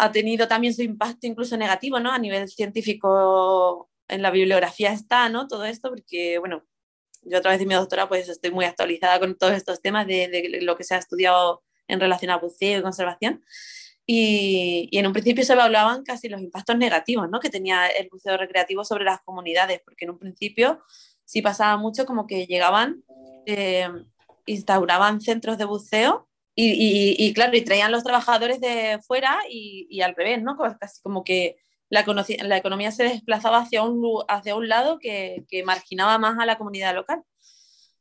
ha 0.00 0.12
tenido 0.12 0.48
también 0.48 0.72
su 0.72 0.82
impacto 0.82 1.26
incluso 1.26 1.56
negativo, 1.58 2.00
¿no? 2.00 2.10
A 2.10 2.18
nivel 2.18 2.48
científico 2.48 3.90
en 4.08 4.22
la 4.22 4.30
bibliografía 4.30 4.92
está, 4.92 5.28
¿no? 5.28 5.46
Todo 5.46 5.66
esto, 5.66 5.90
porque, 5.90 6.38
bueno, 6.38 6.64
yo 7.22 7.36
a 7.36 7.40
través 7.42 7.60
de 7.60 7.66
mi 7.66 7.74
doctora 7.74 8.08
pues 8.08 8.28
estoy 8.28 8.50
muy 8.50 8.64
actualizada 8.64 9.20
con 9.20 9.36
todos 9.36 9.52
estos 9.52 9.82
temas 9.82 10.06
de, 10.06 10.28
de 10.28 10.62
lo 10.62 10.76
que 10.76 10.84
se 10.84 10.94
ha 10.94 10.98
estudiado 10.98 11.62
en 11.86 12.00
relación 12.00 12.30
a 12.30 12.38
buceo 12.38 12.78
y 12.78 12.82
conservación. 12.82 13.44
Y, 14.06 14.88
y, 14.90 14.98
en 14.98 15.06
un 15.06 15.12
principio 15.12 15.44
se 15.44 15.52
evaluaban 15.52 16.02
casi 16.02 16.28
los 16.30 16.40
impactos 16.40 16.76
negativos 16.78 17.28
¿no? 17.30 17.38
que 17.38 17.50
tenía 17.50 17.86
el 17.86 18.08
buceo 18.08 18.38
recreativo 18.38 18.84
sobre 18.84 19.04
las 19.04 19.20
comunidades, 19.20 19.82
porque 19.84 20.06
en 20.06 20.12
un 20.12 20.18
principio 20.18 20.80
sí 21.26 21.42
pasaba 21.42 21.76
mucho 21.76 22.06
como 22.06 22.26
que 22.26 22.46
llegaban, 22.46 23.04
eh, 23.46 23.88
instauraban 24.46 25.20
centros 25.20 25.58
de 25.58 25.66
buceo 25.66 26.29
y, 26.54 27.32
claro, 27.34 27.56
y 27.56 27.62
traían 27.62 27.92
los 27.92 28.04
trabajadores 28.04 28.60
de 28.60 28.98
fuera 29.06 29.38
y, 29.48 30.00
al 30.02 30.14
revés, 30.14 30.42
¿no? 30.42 30.56
Casi 30.56 31.00
como 31.02 31.24
que 31.24 31.56
la, 31.88 32.04
la 32.44 32.56
economía 32.56 32.92
se 32.92 33.04
desplazaba 33.04 33.58
hacia 33.58 33.82
un, 33.82 34.24
hacia 34.28 34.54
un 34.54 34.68
lado 34.68 34.98
que, 34.98 35.44
que, 35.48 35.64
marginaba 35.64 36.18
más 36.18 36.38
a 36.38 36.46
la 36.46 36.58
comunidad 36.58 36.94
local. 36.94 37.22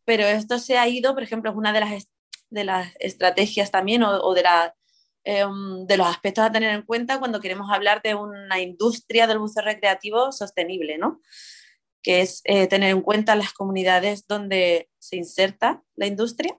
Pero 0.06 0.24
esto 0.26 0.60
se 0.60 0.78
ha 0.78 0.88
ido, 0.88 1.14
por 1.14 1.24
ejemplo, 1.24 1.52
es 1.52 1.58
una 1.58 1.74
de 1.74 1.80
las, 1.82 2.10
de 2.50 2.64
las 2.64 2.94
estrategias 3.00 3.72
también 3.72 4.04
o, 4.04 4.34
de, 4.34 4.44
la, 4.44 4.76
em, 5.24 5.86
de 5.86 5.98
los 5.98 6.08
aspectos 6.08 6.44
a 6.44 6.52
tener 6.52 6.74
en 6.74 6.82
cuenta 6.84 7.20
cuando 7.20 7.40
queremos 7.40 7.72
hablar 7.72 8.02
de 8.02 8.16
una 8.16 8.60
industria 8.60 9.28
del 9.28 9.40
buceo 9.40 9.64
recreativo 9.64 10.32
sostenible, 10.32 10.98
¿no? 10.98 11.22
Que 12.02 12.22
es 12.22 12.42
eh, 12.46 12.68
tener 12.68 12.92
en 12.92 13.02
cuenta 13.02 13.36
las 13.36 13.54
comunidades 13.54 14.26
donde 14.28 14.90
se 14.98 15.18
inserta 15.18 15.84
la 15.96 16.08
industria 16.08 16.58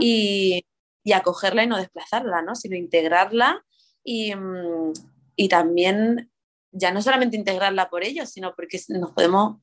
y, 0.00 0.64
y, 1.08 1.12
acogerla 1.12 1.64
y 1.64 1.66
no 1.66 1.76
desplazarla, 1.76 2.42
¿no? 2.42 2.54
Sino 2.54 2.76
integrarla 2.76 3.64
y, 4.04 4.34
mm, 4.34 4.92
y 5.36 5.48
también 5.48 6.30
ya 6.72 6.92
no 6.92 7.02
solamente 7.02 7.36
integrarla 7.36 7.88
por 7.88 8.04
ellos, 8.04 8.30
sino 8.30 8.54
porque 8.54 8.80
nos 8.88 9.12
podemos 9.12 9.58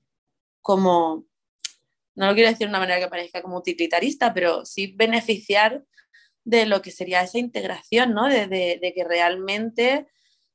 como, 0.62 1.26
no 2.16 2.28
lo 2.28 2.34
quiero 2.34 2.50
decir 2.50 2.68
de 2.68 2.72
una 2.72 2.80
manera 2.80 3.00
que 3.00 3.08
parezca 3.08 3.42
como 3.42 3.58
utilitarista, 3.58 4.34
pero 4.34 4.66
sí 4.66 4.94
beneficiar 4.96 5.84
de 6.44 6.66
lo 6.66 6.82
que 6.82 6.92
sería 6.92 7.22
esa 7.22 7.40
integración, 7.40 8.14
¿no? 8.14 8.28
De, 8.28 8.48
de, 8.48 8.94
que 8.96 9.04
realmente 9.04 10.08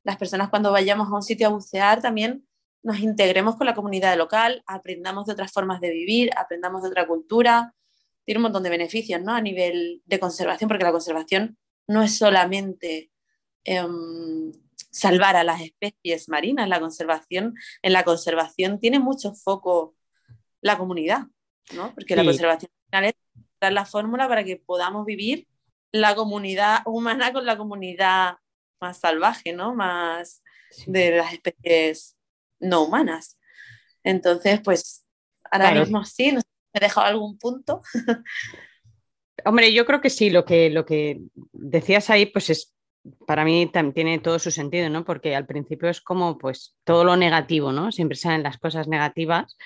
las 0.03 0.17
personas 0.17 0.49
cuando 0.49 0.73
vayamos 0.73 1.09
a 1.09 1.15
un 1.15 1.23
sitio 1.23 1.49
a 1.49 1.51
bucear 1.51 2.01
también 2.01 2.47
nos 2.83 2.99
integremos 3.01 3.57
con 3.57 3.67
la 3.67 3.75
comunidad 3.75 4.17
local, 4.17 4.63
aprendamos 4.67 5.27
de 5.27 5.35
otras 5.35 5.53
formas 5.53 5.81
de 5.81 5.91
vivir, 5.91 6.31
aprendamos 6.37 6.83
de 6.83 6.89
otra 6.89 7.07
cultura. 7.07 7.75
Tiene 8.31 8.39
un 8.39 8.43
montón 8.45 8.63
de 8.63 8.71
beneficios, 8.71 9.21
¿no? 9.21 9.35
A 9.35 9.41
nivel 9.41 10.03
de 10.07 10.21
conservación, 10.21 10.69
porque 10.69 10.85
la 10.85 10.93
conservación 10.93 11.59
no 11.89 12.01
es 12.01 12.17
solamente 12.17 13.11
em, 13.65 14.53
salvar 14.93 15.35
a 15.35 15.43
las 15.43 15.61
especies 15.61 16.29
marinas. 16.29 16.69
La 16.69 16.79
conservación, 16.79 17.57
en 17.83 17.93
la 17.93 18.05
conservación 18.05 18.79
tiene 18.79 19.01
mucho 19.01 19.35
foco 19.35 19.97
la 20.61 20.79
comunidad, 20.79 21.23
¿no? 21.75 21.93
Porque 21.93 22.15
la 22.15 22.23
conservación 22.23 22.71
es 23.03 23.15
la 23.61 23.85
fórmula 23.85 24.29
para 24.29 24.45
que 24.45 24.59
podamos 24.59 25.05
vivir 25.05 25.49
la 25.91 26.15
comunidad 26.15 26.83
humana 26.87 27.33
con 27.33 27.45
la 27.45 27.59
comunidad 27.59 28.37
más 28.81 28.99
salvaje, 28.99 29.53
¿no? 29.53 29.75
Más 29.75 30.41
de 30.87 31.17
las 31.17 31.33
especies 31.33 32.17
no 32.61 32.85
humanas. 32.85 33.41
Entonces, 34.05 34.61
pues 34.63 35.05
ahora 35.51 35.73
mismo 35.73 36.05
sí, 36.05 36.39
¿me 36.73 36.79
he 36.79 36.81
dejado 36.81 37.07
algún 37.07 37.39
punto? 37.39 37.83
Hombre, 39.45 39.73
yo 39.73 39.87
creo 39.87 40.01
que 40.01 40.11
sí, 40.11 40.31
lo 40.31 40.45
que, 40.45 40.71
lo 40.71 40.85
que 40.85 41.21
decías 41.53 42.11
ahí, 42.11 42.27
pues 42.27 42.51
es 42.51 42.75
para 43.27 43.45
mí 43.45 43.71
tiene 43.95 44.19
todo 44.19 44.39
su 44.39 44.51
sentido, 44.51 44.89
¿no? 44.91 45.05
Porque 45.05 45.35
al 45.35 45.47
principio 45.47 45.89
es 45.89 46.01
como, 46.01 46.39
pues, 46.39 46.77
todo 46.85 47.05
lo 47.05 47.17
negativo, 47.17 47.73
¿no? 47.73 47.93
Siempre 47.93 48.17
salen 48.17 48.43
las 48.43 48.59
cosas 48.59 48.89
negativas, 48.89 49.57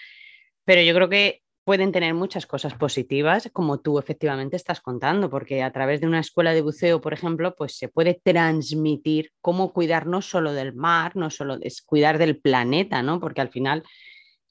pero 0.64 0.82
yo 0.82 0.94
creo 0.94 1.08
que 1.08 1.42
pueden 1.64 1.92
tener 1.92 2.12
muchas 2.14 2.46
cosas 2.46 2.74
positivas, 2.74 3.48
como 3.52 3.80
tú 3.80 3.98
efectivamente 3.98 4.56
estás 4.56 4.80
contando, 4.80 5.30
porque 5.30 5.62
a 5.62 5.72
través 5.72 6.00
de 6.00 6.06
una 6.06 6.20
escuela 6.20 6.52
de 6.52 6.60
buceo, 6.60 7.00
por 7.00 7.14
ejemplo, 7.14 7.54
pues 7.56 7.76
se 7.78 7.88
puede 7.88 8.20
transmitir 8.22 9.32
cómo 9.40 9.72
cuidar 9.72 10.06
no 10.06 10.20
solo 10.20 10.52
del 10.52 10.74
mar, 10.74 11.16
no 11.16 11.30
solo 11.30 11.56
es 11.62 11.80
cuidar 11.80 12.18
del 12.18 12.38
planeta, 12.38 13.02
¿no? 13.02 13.18
Porque 13.18 13.40
al 13.40 13.48
final, 13.48 13.82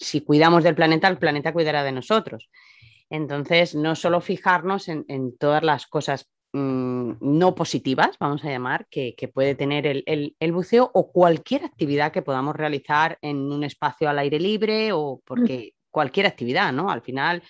si 0.03 0.21
cuidamos 0.21 0.63
del 0.63 0.75
planeta, 0.75 1.07
el 1.07 1.17
planeta 1.17 1.53
cuidará 1.53 1.83
de 1.83 1.91
nosotros. 1.91 2.49
Entonces, 3.09 3.75
no 3.75 3.95
solo 3.95 4.21
fijarnos 4.21 4.87
en, 4.87 5.05
en 5.07 5.37
todas 5.37 5.63
las 5.63 5.87
cosas 5.87 6.29
Mm, 6.55 7.13
no 7.19 7.55
positivas, 7.55 8.15
vamos 8.19 8.45
a 8.45 8.49
llamar, 8.49 8.85
que, 8.87 9.15
puede 9.33 9.55
tener 9.55 9.87
el, 9.87 10.51
buceo 10.51 10.91
o 10.93 11.11
cualquier 11.11 11.65
actividad 11.65 12.11
que 12.11 12.21
podamos 12.21 12.55
realizar 12.55 13.17
en 13.23 13.51
un 13.51 13.63
espacio 13.63 14.07
al 14.07 14.19
aire 14.19 14.39
libre 14.39 14.91
o 14.91 15.19
porque 15.25 15.73
cualquier 15.89 16.27
actividad, 16.27 16.71
¿no? 16.71 16.91
Al 16.91 17.01
final, 17.01 17.41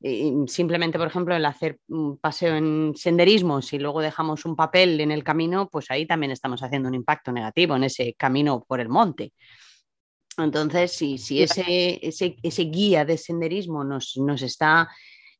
eh, 0.00 0.32
simplemente, 0.46 0.96
por 0.98 1.08
ejemplo, 1.08 1.36
el 1.36 1.44
hacer 1.44 1.80
un 1.88 2.16
paseo 2.16 2.56
en 2.56 2.94
senderismo, 2.96 3.60
si 3.60 3.78
luego 3.78 4.00
dejamos 4.00 4.46
un 4.46 4.56
papel 4.56 5.02
en 5.02 5.10
el 5.10 5.22
camino, 5.22 5.68
pues 5.70 5.90
ahí 5.90 6.06
también 6.06 6.32
estamos 6.32 6.62
haciendo 6.62 6.88
un 6.88 6.94
impacto 6.94 7.32
negativo 7.32 7.76
en 7.76 7.84
ese 7.84 8.14
camino 8.14 8.64
por 8.66 8.80
el 8.80 8.88
monte. 8.88 9.34
Entonces, 10.38 10.92
si, 10.92 11.18
si 11.18 11.42
ese, 11.42 11.98
ese, 12.06 12.36
ese 12.42 12.62
guía 12.64 13.04
de 13.04 13.16
senderismo 13.16 13.84
nos, 13.84 14.16
nos 14.16 14.42
está 14.42 14.88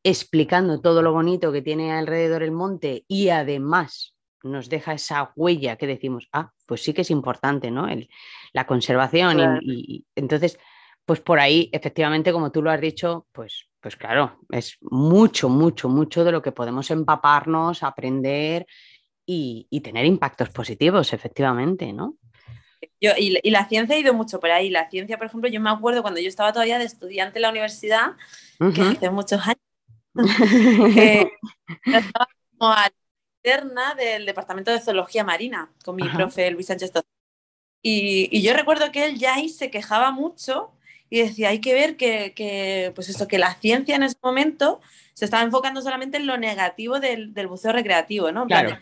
explicando 0.02 0.80
todo 0.80 1.02
lo 1.02 1.12
bonito 1.12 1.52
que 1.52 1.62
tiene 1.62 1.92
alrededor 1.92 2.42
el 2.42 2.52
monte 2.52 3.04
y 3.08 3.28
además 3.28 4.16
nos 4.42 4.68
deja 4.68 4.94
esa 4.94 5.32
huella 5.34 5.76
que 5.76 5.86
decimos, 5.86 6.28
ah, 6.32 6.52
pues 6.66 6.82
sí 6.82 6.92
que 6.92 7.02
es 7.02 7.10
importante, 7.10 7.70
¿no? 7.70 7.86
la 8.52 8.66
conservación 8.66 9.60
y, 9.62 10.04
entonces, 10.14 10.58
pues 11.04 11.20
por 11.20 11.38
ahí, 11.38 11.68
efectivamente, 11.72 12.32
como 12.32 12.50
tú 12.50 12.62
lo 12.62 12.70
has 12.70 12.80
dicho, 12.80 13.26
pues, 13.32 13.68
pues 13.80 13.96
claro, 13.96 14.38
es 14.50 14.76
mucho, 14.80 15.48
mucho, 15.48 15.88
mucho 15.88 16.24
de 16.24 16.32
lo 16.32 16.42
que 16.42 16.52
podemos 16.52 16.90
empaparnos, 16.90 17.82
aprender 17.82 18.66
y, 19.24 19.68
tener 19.82 20.06
impactos 20.06 20.50
positivos, 20.50 21.12
efectivamente, 21.12 21.92
¿no? 21.92 22.16
Yo, 23.00 23.12
y, 23.16 23.50
la 23.50 23.68
ciencia 23.68 23.96
ha 23.96 23.98
ido 23.98 24.14
mucho 24.14 24.40
por 24.40 24.50
ahí. 24.50 24.70
La 24.70 24.88
ciencia, 24.88 25.18
por 25.18 25.26
ejemplo, 25.26 25.48
yo 25.48 25.60
me 25.60 25.70
acuerdo 25.70 26.02
cuando 26.02 26.20
yo 26.20 26.28
estaba 26.28 26.52
todavía 26.52 26.78
de 26.78 26.84
estudiante 26.84 27.38
en 27.38 27.42
la 27.42 27.50
universidad, 27.50 28.12
que 28.74 28.82
hace 28.82 29.10
muchos 29.10 29.40
años, 29.42 29.60
eh, 30.96 31.30
estaba 31.84 32.28
como 32.56 32.74
interna 33.42 33.94
del 33.94 34.26
Departamento 34.26 34.70
de 34.70 34.80
Zoología 34.80 35.24
Marina 35.24 35.70
con 35.84 35.96
mi 35.96 36.08
profe 36.08 36.50
Luis 36.50 36.66
Sánchez 36.66 36.92
y, 37.82 38.28
y, 38.36 38.42
yo 38.42 38.52
recuerdo 38.54 38.90
que 38.90 39.04
él 39.04 39.18
ya 39.18 39.34
ahí 39.34 39.48
se 39.48 39.70
quejaba 39.70 40.10
mucho 40.10 40.72
y 41.08 41.20
decía, 41.20 41.50
hay 41.50 41.60
que 41.60 41.72
ver 41.72 41.96
que, 41.96 42.34
que, 42.34 42.90
pues 42.94 43.08
eso, 43.08 43.28
que 43.28 43.38
la 43.38 43.54
ciencia 43.54 43.94
en 43.94 44.02
ese 44.02 44.16
momento 44.22 44.80
se 45.14 45.24
estaba 45.24 45.44
enfocando 45.44 45.80
solamente 45.80 46.16
en 46.16 46.26
lo 46.26 46.36
negativo 46.36 46.98
del, 46.98 47.32
del 47.32 47.46
buceo 47.46 47.72
recreativo, 47.72 48.32
¿no? 48.32 48.46
claro. 48.46 48.78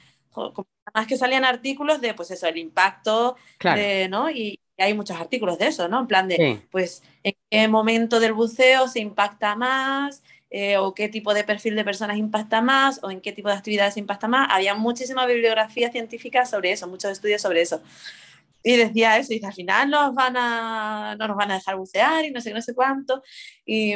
Más 0.92 1.06
que 1.06 1.16
salían 1.16 1.44
artículos 1.44 2.00
de, 2.00 2.14
pues 2.14 2.30
eso, 2.30 2.46
el 2.46 2.58
impacto, 2.58 3.36
de, 3.60 4.08
¿no? 4.08 4.30
Y, 4.30 4.60
hay 4.76 4.92
muchos 4.92 5.16
artículos 5.16 5.56
de 5.58 5.68
eso, 5.68 5.86
¿no? 5.86 6.00
En 6.00 6.08
plan 6.08 6.26
de, 6.26 6.60
pues, 6.72 7.04
en 7.22 7.34
qué 7.48 7.68
momento 7.68 8.18
del 8.18 8.32
buceo 8.32 8.88
se 8.88 8.98
impacta 8.98 9.54
más, 9.54 10.20
eh, 10.56 10.76
o 10.78 10.94
qué 10.94 11.08
tipo 11.08 11.34
de 11.34 11.42
perfil 11.42 11.74
de 11.74 11.84
personas 11.84 12.16
impacta 12.16 12.60
más 12.60 13.00
o 13.02 13.10
en 13.10 13.20
qué 13.20 13.32
tipo 13.32 13.48
de 13.48 13.54
actividades 13.54 13.96
impacta 13.96 14.28
más. 14.28 14.48
Había 14.50 14.74
muchísima 14.74 15.26
bibliografía 15.26 15.90
científica 15.90 16.46
sobre 16.46 16.70
eso, 16.70 16.86
muchos 16.86 17.10
estudios 17.10 17.42
sobre 17.42 17.62
eso. 17.62 17.82
Y 18.62 18.76
decía 18.76 19.18
eso, 19.18 19.32
y 19.32 19.36
dice, 19.36 19.48
al 19.48 19.52
final 19.52 19.90
nos 19.90 20.14
van 20.14 20.36
a, 20.36 21.16
no 21.18 21.28
nos 21.28 21.36
van 21.36 21.50
a 21.50 21.54
dejar 21.54 21.76
bucear 21.76 22.24
y 22.24 22.30
no 22.30 22.40
sé 22.40 22.54
no 22.54 22.62
sé 22.62 22.72
cuánto. 22.72 23.22
Y, 23.66 23.94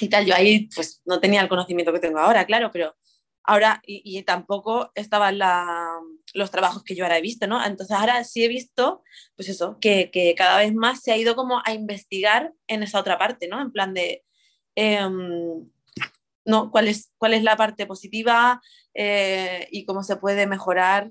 y 0.00 0.08
tal, 0.08 0.24
yo 0.24 0.34
ahí 0.34 0.68
pues 0.74 1.02
no 1.04 1.20
tenía 1.20 1.42
el 1.42 1.48
conocimiento 1.48 1.92
que 1.92 2.00
tengo 2.00 2.18
ahora, 2.18 2.46
claro, 2.46 2.70
pero 2.72 2.94
ahora, 3.44 3.80
y, 3.86 4.22
tampoco 4.22 4.90
estaban 4.94 5.38
los 6.34 6.50
trabajos 6.50 6.82
que 6.82 6.94
yo 6.94 7.04
ahora 7.04 7.18
he 7.18 7.22
visto, 7.22 7.46
¿no? 7.46 7.64
Entonces 7.64 7.96
ahora 7.96 8.24
sí 8.24 8.44
he 8.44 8.48
visto, 8.48 9.02
pues 9.36 9.48
eso, 9.48 9.78
que, 9.80 10.34
cada 10.36 10.58
vez 10.58 10.74
más 10.74 11.00
se 11.02 11.12
ha 11.12 11.16
ido 11.16 11.36
como 11.36 11.62
a 11.64 11.72
investigar 11.72 12.52
en 12.66 12.82
esa 12.82 12.98
otra 13.00 13.18
parte, 13.18 13.48
¿no? 13.48 13.60
En 13.60 13.70
plan 13.70 13.94
de, 13.94 14.24
Em, 14.76 15.70
no, 16.44 16.70
cuál, 16.70 16.88
es, 16.88 17.12
cuál 17.16 17.34
es 17.34 17.42
la 17.42 17.56
parte 17.56 17.86
positiva 17.86 18.60
eh, 18.92 19.68
y 19.70 19.84
cómo 19.84 20.02
se 20.02 20.16
puede 20.16 20.46
mejorar 20.46 21.10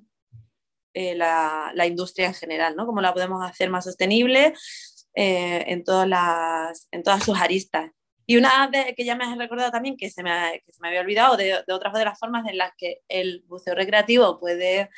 eh, 0.93 1.15
la, 1.15 1.71
la, 1.73 1.87
industria 1.87 2.27
en 2.27 2.33
general, 2.33 2.75
¿no? 2.75 2.85
Cómo 2.85 3.01
la 3.01 3.13
podemos 3.13 3.43
hacer 3.43 3.69
más 3.69 3.85
sostenible 3.85 4.53
eh, 5.15 5.63
en, 5.67 5.83
todas 5.83 6.07
las, 6.07 6.87
en 6.91 7.03
todas 7.03 7.23
sus 7.23 7.39
aristas. 7.39 7.91
Y 8.25 8.37
una 8.37 8.67
de, 8.67 8.93
que 8.95 9.05
ya 9.05 9.15
me 9.15 9.25
has 9.25 9.37
recordado 9.37 9.71
también, 9.71 9.97
que 9.97 10.09
se 10.09 10.23
me, 10.23 10.61
que 10.65 10.71
se 10.71 10.81
me 10.81 10.87
había 10.87 11.01
olvidado, 11.01 11.35
de, 11.37 11.63
de, 11.65 11.73
otras 11.73 11.93
de 11.93 12.05
las 12.05 12.17
formas 12.17 12.47
en 12.47 12.57
las 12.57 12.71
que 12.77 13.01
el 13.09 13.43
buceo 13.47 13.75
recreativo 13.75 14.39
puede 14.39 14.89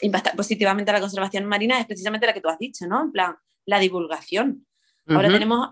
impactar 0.00 0.36
positivamente 0.36 0.90
a 0.90 0.94
la 0.94 1.00
conservación 1.00 1.46
marina, 1.46 1.80
es 1.80 1.86
precisamente 1.86 2.26
la 2.26 2.34
que 2.34 2.40
tú 2.40 2.48
has 2.48 2.58
dicho, 2.58 2.86
¿no? 2.86 3.02
En 3.02 3.12
plan, 3.12 3.36
la 3.64 3.78
divulgación. 3.78 4.66
Ahora 5.06 5.28
tenemos 5.28 5.70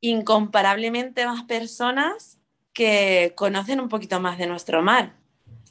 incomparablemente 0.00 1.24
más 1.26 1.44
personas 1.44 2.38
que 2.72 3.32
conocen 3.36 3.80
un 3.80 3.88
poquito 3.88 4.20
más 4.20 4.36
de 4.38 4.46
nuestro 4.46 4.82
mar. 4.82 5.14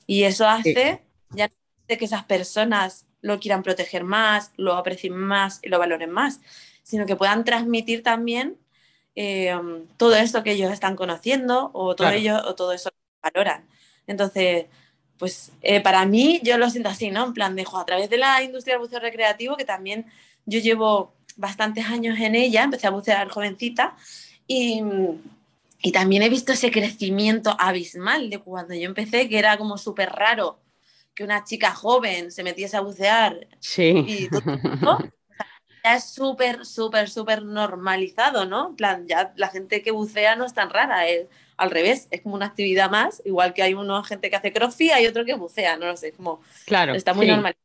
Y 0.07 0.23
eso 0.23 0.47
hace 0.47 1.03
ya 1.31 1.49
de 1.87 1.97
que 1.97 2.05
esas 2.05 2.23
personas 2.23 3.07
lo 3.21 3.39
quieran 3.39 3.63
proteger 3.63 4.03
más, 4.03 4.51
lo 4.57 4.73
aprecien 4.73 5.15
más 5.15 5.59
y 5.61 5.69
lo 5.69 5.79
valoren 5.79 6.11
más, 6.11 6.41
sino 6.81 7.05
que 7.05 7.15
puedan 7.15 7.43
transmitir 7.43 8.03
también 8.03 8.57
eh, 9.15 9.55
todo 9.97 10.15
esto 10.15 10.43
que 10.43 10.51
ellos 10.53 10.71
están 10.71 10.95
conociendo 10.95 11.71
o 11.73 11.95
todo, 11.95 12.09
ello, 12.09 12.41
o 12.45 12.55
todo 12.55 12.73
eso 12.73 12.89
que 12.89 13.29
valoran. 13.31 13.67
Entonces, 14.07 14.65
pues 15.17 15.51
eh, 15.61 15.81
para 15.81 16.05
mí 16.05 16.39
yo 16.43 16.57
lo 16.57 16.69
siento 16.69 16.89
así, 16.89 17.11
¿no? 17.11 17.25
En 17.25 17.33
plan, 17.33 17.55
dejo 17.55 17.77
a 17.77 17.85
través 17.85 18.09
de 18.09 18.17
la 18.17 18.41
industria 18.43 18.75
del 18.75 18.81
buceo 18.81 18.99
recreativo, 18.99 19.55
que 19.55 19.65
también 19.65 20.05
yo 20.45 20.59
llevo 20.59 21.13
bastantes 21.37 21.85
años 21.85 22.19
en 22.19 22.35
ella, 22.35 22.63
empecé 22.63 22.87
a 22.87 22.91
bucear 22.91 23.29
jovencita 23.29 23.95
y, 24.47 24.81
Y 25.85 25.91
también 25.91 26.23
he 26.23 26.29
visto 26.29 26.53
ese 26.53 26.71
crecimiento 26.71 27.55
abismal 27.59 28.29
de 28.29 28.39
cuando 28.39 28.73
yo 28.73 28.85
empecé, 28.85 29.27
que 29.27 29.37
era 29.37 29.57
como 29.57 29.77
súper 29.77 30.09
raro 30.11 30.61
que 31.13 31.25
una 31.25 31.43
chica 31.43 31.71
joven 31.75 32.31
se 32.31 32.41
metiese 32.41 32.77
a 32.77 32.81
bucear. 32.81 33.47
Sí. 33.59 34.05
Y 34.07 34.29
todo, 34.29 34.97
ya 35.83 35.95
es 35.95 36.05
súper, 36.05 36.65
súper, 36.65 37.09
súper 37.09 37.43
normalizado, 37.43 38.45
¿no? 38.45 38.69
En 38.69 38.75
plan, 38.75 39.07
ya 39.07 39.33
la 39.35 39.49
gente 39.49 39.81
que 39.81 39.91
bucea 39.91 40.35
no 40.35 40.45
es 40.45 40.53
tan 40.53 40.69
rara, 40.69 41.07
es 41.07 41.27
al 41.57 41.71
revés, 41.71 42.07
es 42.11 42.21
como 42.21 42.35
una 42.35 42.47
actividad 42.47 42.89
más, 42.89 43.21
igual 43.25 43.53
que 43.53 43.63
hay 43.63 43.73
una 43.73 44.03
gente 44.03 44.29
que 44.29 44.35
hace 44.35 44.53
crossfit, 44.53 44.91
hay 44.91 45.07
otro 45.07 45.25
que 45.25 45.35
bucea, 45.35 45.77
no 45.77 45.85
lo 45.87 45.97
sé, 45.97 46.13
como 46.13 46.41
claro, 46.65 46.93
está 46.95 47.13
muy 47.13 47.25
sí. 47.25 47.31
normalizado. 47.31 47.63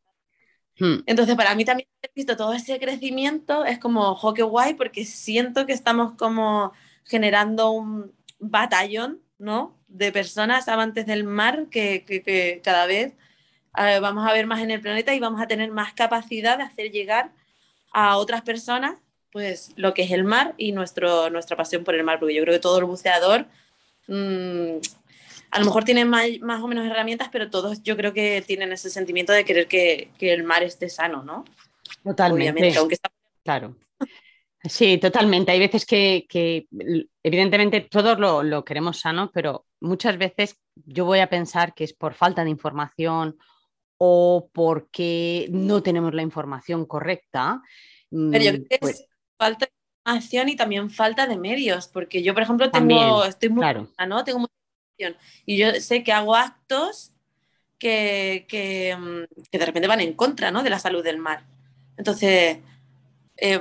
Hmm. 0.78 0.98
Entonces, 1.06 1.34
para 1.36 1.54
mí 1.54 1.64
también 1.64 1.88
he 2.02 2.10
visto 2.14 2.36
todo 2.36 2.52
ese 2.52 2.78
crecimiento, 2.78 3.64
es 3.64 3.78
como, 3.78 4.14
jo, 4.14 4.34
qué 4.34 4.42
guay, 4.42 4.74
porque 4.74 5.04
siento 5.04 5.66
que 5.66 5.72
estamos 5.72 6.14
como 6.14 6.72
generando 7.04 7.70
un 7.70 8.12
batallón, 8.38 9.20
¿no? 9.38 9.76
De 9.88 10.12
personas 10.12 10.68
amantes 10.68 11.06
del 11.06 11.24
mar 11.24 11.66
que, 11.70 12.04
que, 12.04 12.22
que 12.22 12.60
cada 12.62 12.86
vez 12.86 13.14
eh, 13.76 14.00
vamos 14.00 14.28
a 14.28 14.32
ver 14.32 14.46
más 14.46 14.60
en 14.60 14.70
el 14.70 14.80
planeta 14.80 15.14
y 15.14 15.20
vamos 15.20 15.40
a 15.40 15.46
tener 15.46 15.70
más 15.70 15.94
capacidad 15.94 16.58
de 16.58 16.64
hacer 16.64 16.90
llegar 16.90 17.32
a 17.92 18.16
otras 18.16 18.42
personas, 18.42 18.98
pues, 19.30 19.72
lo 19.76 19.94
que 19.94 20.02
es 20.02 20.10
el 20.10 20.24
mar 20.24 20.54
y 20.56 20.72
nuestro, 20.72 21.30
nuestra 21.30 21.56
pasión 21.56 21.84
por 21.84 21.94
el 21.94 22.04
mar, 22.04 22.18
porque 22.18 22.34
yo 22.34 22.42
creo 22.42 22.54
que 22.54 22.60
todo 22.60 22.78
el 22.78 22.84
buceador... 22.84 23.46
Mmm, 24.06 24.78
a 25.50 25.58
lo 25.60 25.64
mejor 25.64 25.84
tienen 25.84 26.08
más, 26.08 26.26
más, 26.40 26.62
o 26.62 26.68
menos 26.68 26.86
herramientas, 26.86 27.28
pero 27.32 27.50
todos 27.50 27.82
yo 27.82 27.96
creo 27.96 28.12
que 28.12 28.42
tienen 28.46 28.72
ese 28.72 28.90
sentimiento 28.90 29.32
de 29.32 29.44
querer 29.44 29.66
que, 29.66 30.10
que 30.18 30.32
el 30.32 30.44
mar 30.44 30.62
esté 30.62 30.88
sano, 30.88 31.22
¿no? 31.22 31.44
Totalmente. 32.04 32.50
Obviamente, 32.50 32.78
aunque 32.78 32.94
está... 32.96 33.10
Claro. 33.44 33.74
Sí, 34.64 34.98
totalmente. 34.98 35.52
Hay 35.52 35.58
veces 35.58 35.86
que, 35.86 36.26
que 36.28 36.66
evidentemente 37.22 37.80
todos 37.80 38.18
lo, 38.18 38.42
lo, 38.42 38.64
queremos 38.64 38.98
sano, 38.98 39.30
pero 39.32 39.64
muchas 39.80 40.18
veces 40.18 40.56
yo 40.74 41.04
voy 41.04 41.20
a 41.20 41.30
pensar 41.30 41.74
que 41.74 41.84
es 41.84 41.94
por 41.94 42.14
falta 42.14 42.44
de 42.44 42.50
información 42.50 43.38
o 43.98 44.48
porque 44.52 45.48
no 45.50 45.82
tenemos 45.82 46.14
la 46.14 46.22
información 46.22 46.86
correcta. 46.86 47.62
Pero 48.10 48.44
yo 48.44 48.50
creo 48.52 48.64
que 48.68 48.78
pues... 48.78 49.00
es 49.00 49.08
falta 49.36 49.66
de 49.66 49.72
información 50.06 50.48
y 50.48 50.56
también 50.56 50.90
falta 50.90 51.26
de 51.26 51.36
medios, 51.36 51.88
porque 51.88 52.22
yo, 52.22 52.32
por 52.32 52.42
ejemplo, 52.42 52.70
tengo, 52.70 52.88
También, 52.88 53.28
estoy 53.28 53.48
muy, 53.50 53.60
claro. 53.60 53.88
¿no? 54.06 54.24
Tengo 54.24 54.40
mucha 54.40 54.52
y 55.46 55.56
yo 55.56 55.74
sé 55.74 56.02
que 56.02 56.12
hago 56.12 56.34
actos 56.34 57.12
que, 57.78 58.46
que, 58.48 58.96
mm, 58.96 59.44
que, 59.50 59.58
de 59.58 59.66
repente 59.66 59.88
van 59.88 60.00
en 60.00 60.14
contra 60.14 60.50
¿no? 60.50 60.62
de 60.62 60.70
la 60.70 60.78
salud 60.78 61.04
del 61.04 61.18
mar. 61.18 61.46
Entonces, 61.96 62.58
eh, 63.36 63.60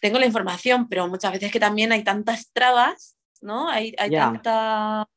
tengo 0.00 0.18
la 0.18 0.26
información, 0.26 0.88
pero 0.88 1.08
muchas 1.08 1.32
veces 1.32 1.50
que 1.50 1.60
también 1.60 1.92
hay 1.92 2.04
tantas 2.04 2.52
trabas, 2.52 3.16
¿no? 3.40 3.68
Hay, 3.68 3.94
hay 3.98 4.10
Ya. 4.10 4.32
tanta 4.32 5.08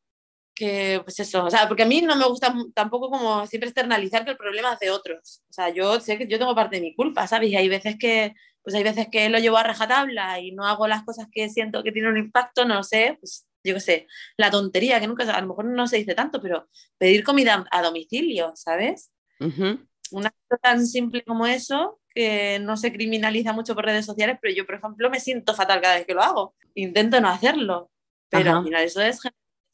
que, 0.55 1.01
pues 1.03 1.19
eso, 1.19 1.45
o 1.45 1.49
sea, 1.49 1.67
porque 1.67 1.83
a 1.83 1.87
mí 1.87 2.01
no 2.01 2.15
me 2.15 2.27
gusta 2.27 2.53
tampoco 2.73 3.09
como 3.09 3.45
siempre 3.47 3.69
externalizar 3.69 4.23
que 4.23 4.31
el 4.31 4.37
problema 4.37 4.73
es 4.73 4.79
de 4.79 4.91
otros. 4.91 5.43
O 5.49 5.53
sea, 5.53 5.69
yo 5.69 5.99
sé 5.99 6.17
que 6.17 6.27
yo 6.27 6.37
tengo 6.39 6.55
parte 6.55 6.77
de 6.77 6.81
mi 6.81 6.95
culpa, 6.95 7.27
¿sabes? 7.27 7.49
Y 7.49 7.55
hay 7.55 7.69
veces 7.69 7.95
que, 7.99 8.33
pues 8.61 8.75
hay 8.75 8.83
veces 8.83 9.07
que 9.11 9.29
lo 9.29 9.39
llevo 9.39 9.57
a 9.57 9.63
rajatabla 9.63 10.39
y 10.39 10.51
no 10.51 10.65
hago 10.65 10.87
las 10.87 11.03
cosas 11.03 11.27
que 11.31 11.49
siento 11.49 11.83
que 11.83 11.91
tienen 11.91 12.11
un 12.11 12.17
impacto, 12.17 12.65
no 12.65 12.83
sé, 12.83 13.17
pues 13.19 13.47
yo 13.63 13.73
qué 13.75 13.79
sé, 13.79 14.07
la 14.37 14.51
tontería, 14.51 14.99
que 14.99 15.07
nunca, 15.07 15.23
a 15.23 15.41
lo 15.41 15.47
mejor 15.47 15.65
no 15.65 15.87
se 15.87 15.97
dice 15.97 16.15
tanto, 16.15 16.41
pero 16.41 16.67
pedir 16.97 17.23
comida 17.23 17.65
a 17.71 17.81
domicilio, 17.81 18.51
¿sabes? 18.55 19.11
Uh 19.39 19.45
-huh. 19.45 19.87
Una 20.11 20.31
cosa 20.31 20.59
tan 20.61 20.85
simple 20.85 21.23
como 21.23 21.47
eso, 21.47 21.99
que 22.13 22.59
no 22.59 22.77
se 22.77 22.93
criminaliza 22.93 23.53
mucho 23.53 23.73
por 23.73 23.85
redes 23.85 24.05
sociales, 24.05 24.37
pero 24.41 24.53
yo, 24.53 24.65
por 24.65 24.75
ejemplo, 24.75 25.09
me 25.09 25.19
siento 25.19 25.55
fatal 25.55 25.81
cada 25.81 25.95
vez 25.95 26.05
que 26.05 26.13
lo 26.13 26.21
hago. 26.21 26.55
Intento 26.75 27.19
no 27.19 27.29
hacerlo, 27.29 27.89
pero 28.29 28.51
Ajá. 28.51 28.59
al 28.59 28.65
final 28.65 28.83
eso 28.83 29.01
es 29.01 29.19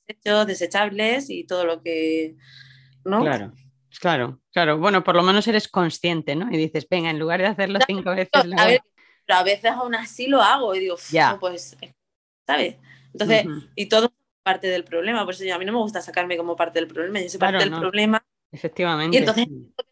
desechos, 0.10 0.48
desechables 0.48 1.30
y 1.30 1.44
todo 1.46 1.66
lo 1.66 1.82
que... 1.82 2.36
¿no? 3.06 3.22
Claro. 3.22 3.54
Claro, 4.00 4.40
claro. 4.52 4.78
Bueno, 4.78 5.04
por 5.04 5.16
lo 5.16 5.24
menos 5.24 5.48
eres 5.48 5.68
consciente, 5.68 6.36
¿no? 6.36 6.48
Y 6.52 6.58
dices, 6.58 6.88
venga, 6.90 7.10
en 7.10 7.18
lugar 7.20 7.40
de 7.42 7.48
hacerlo 7.48 7.80
cinco 7.88 8.12
veces, 8.12 8.30
a, 8.34 8.66
ver, 8.66 8.82
pero 9.26 9.40
a 9.40 9.44
veces 9.44 9.72
aún 9.72 9.96
así 9.96 10.28
lo 10.28 10.42
hago 10.42 10.76
y 10.76 10.80
digo, 10.80 10.96
Ya. 11.10 11.32
no, 11.32 11.40
pues, 11.40 11.76
¿sabes? 12.46 12.76
Entonces, 13.12 13.46
y 13.76 13.88
todo 13.88 14.14
parte 14.44 14.68
del 14.68 14.84
problema, 14.84 15.26
por 15.26 15.34
eso 15.34 15.44
yo- 15.44 15.56
a 15.56 15.58
mí 15.60 15.66
no 15.66 15.74
me 15.74 15.80
gusta 15.80 16.02
sacarme 16.02 16.38
como 16.38 16.56
parte 16.56 16.80
del 16.80 16.88
problema, 16.88 17.20
yo 17.20 17.30
soy 17.30 17.40
Claro, 17.40 17.54
parte 17.58 17.66
del 17.66 17.72
no. 17.72 17.80
problema 17.80 18.24
Efectivamente. 18.52 19.16
Y 19.16 19.20
entonces- 19.20 19.48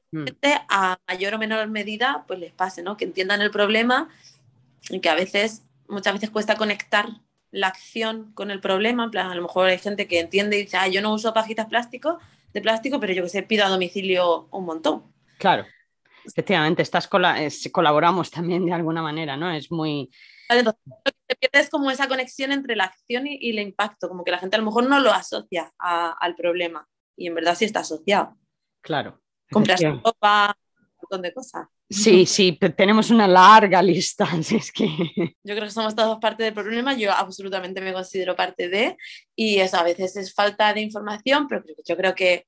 Mm. 0.10 0.26
a 0.70 0.98
mayor 1.08 1.34
o 1.34 1.38
menor 1.38 1.68
medida 1.68 2.24
pues 2.28 2.40
les 2.40 2.54
pase, 2.54 2.82
¿no? 2.82 2.96
Que 2.98 3.04
entiendan 3.06 3.42
el 3.42 3.52
problema 3.52 4.10
y 4.90 5.02
que 5.02 5.10
a 5.10 5.16
veces, 5.16 5.64
muchas 5.90 6.14
veces 6.14 6.30
cuesta 6.30 6.56
conectar 6.56 7.08
la 7.52 7.68
acción 7.68 8.32
con 8.34 8.52
el 8.52 8.60
problema, 8.60 9.06
en 9.06 9.12
plan, 9.12 9.32
a 9.32 9.36
lo 9.36 9.42
mejor 9.42 9.68
hay 9.68 9.78
gente 9.78 10.08
que 10.08 10.20
entiende 10.20 10.58
y 10.58 10.64
dice, 10.64 10.78
ah, 10.78 10.88
yo 10.88 11.02
no 11.02 11.14
uso 11.14 11.34
pajitas 11.34 11.68
plástico, 11.68 12.20
de 12.54 12.62
plástico, 12.62 13.00
pero 13.00 13.14
yo 13.14 13.24
que 13.24 13.30
sé, 13.30 13.44
pido 13.44 13.66
a 13.66 13.70
domicilio 13.70 14.48
un 14.52 14.66
montón. 14.66 15.04
Claro. 15.38 15.66
Efectivamente, 16.26 16.82
estás 16.82 17.10
es- 17.40 17.70
colaboramos 17.72 18.32
también 18.32 18.66
de 18.66 18.74
alguna 18.74 19.02
manera, 19.02 19.38
¿no? 19.38 19.50
Es 19.52 19.72
muy. 19.72 20.12
Lo 20.50 20.74
que 20.74 21.12
se 21.30 21.36
pierde 21.36 21.60
es 21.60 21.70
como 21.70 21.92
esa 21.92 22.08
conexión 22.08 22.52
entre 22.52 22.76
la 22.76 22.86
acción 22.86 23.28
y, 23.28 23.38
y 23.40 23.52
el 23.52 23.60
impacto, 23.60 24.08
como 24.10 24.24
que 24.24 24.32
la 24.32 24.40
gente 24.40 24.56
a 24.56 24.60
lo 24.60 24.66
mejor 24.66 24.88
no 24.90 25.00
lo 25.00 25.12
asocia 25.12 25.74
a- 25.80 26.12
al 26.20 26.36
problema 26.36 26.88
y 27.16 27.28
en 27.28 27.36
verdad 27.36 27.56
sí 27.56 27.66
está 27.66 27.82
asociado. 27.82 28.38
Claro. 28.82 29.22
Compras 29.52 29.82
ropa, 29.82 30.58
un 30.80 30.98
montón 31.02 31.22
de 31.22 31.34
cosas. 31.34 31.68
Sí, 31.90 32.26
sí, 32.26 32.60
tenemos 32.76 33.10
una 33.12 33.28
larga 33.28 33.82
lista. 33.82 34.28
es 34.52 34.72
que. 34.72 34.88
Yo 35.44 35.56
creo 35.56 35.64
que 35.64 35.72
somos 35.72 35.96
todos 35.96 36.18
parte 36.20 36.44
del 36.44 36.54
problema, 36.54 36.94
yo 36.96 37.12
absolutamente 37.12 37.80
me 37.80 37.94
considero 37.94 38.36
parte 38.36 38.68
de, 38.68 38.98
y 39.36 39.60
eso 39.60 39.78
a 39.78 39.84
veces 39.84 40.16
es 40.18 40.34
falta 40.34 40.74
de 40.74 40.82
información, 40.82 41.48
pero 41.48 41.64
yo 41.86 41.96
creo 41.96 42.14
que 42.14 42.46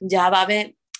ya 0.00 0.28
va 0.28 0.46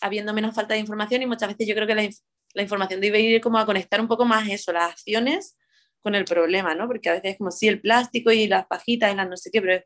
habiendo 0.00 0.32
menos 0.32 0.54
falta 0.54 0.74
de 0.74 0.80
información 0.80 1.22
y 1.22 1.26
muchas 1.26 1.48
veces 1.48 1.66
yo 1.66 1.74
creo 1.74 1.86
que 1.86 1.94
la, 1.94 2.08
la 2.54 2.62
información 2.62 3.00
debe 3.00 3.20
ir 3.20 3.40
como 3.40 3.58
a 3.58 3.66
conectar 3.66 4.00
un 4.00 4.08
poco 4.08 4.24
más 4.24 4.48
eso, 4.48 4.72
las 4.72 4.92
acciones 4.92 5.56
con 6.00 6.14
el 6.14 6.24
problema, 6.24 6.74
¿no? 6.74 6.86
Porque 6.86 7.08
a 7.08 7.14
veces 7.14 7.32
es 7.32 7.38
como 7.38 7.50
sí, 7.50 7.66
el 7.66 7.80
plástico 7.80 8.30
y 8.30 8.46
las 8.46 8.66
pajitas 8.66 9.12
y 9.12 9.16
las 9.16 9.28
no 9.28 9.36
sé 9.36 9.50
qué, 9.50 9.60
pero 9.60 9.82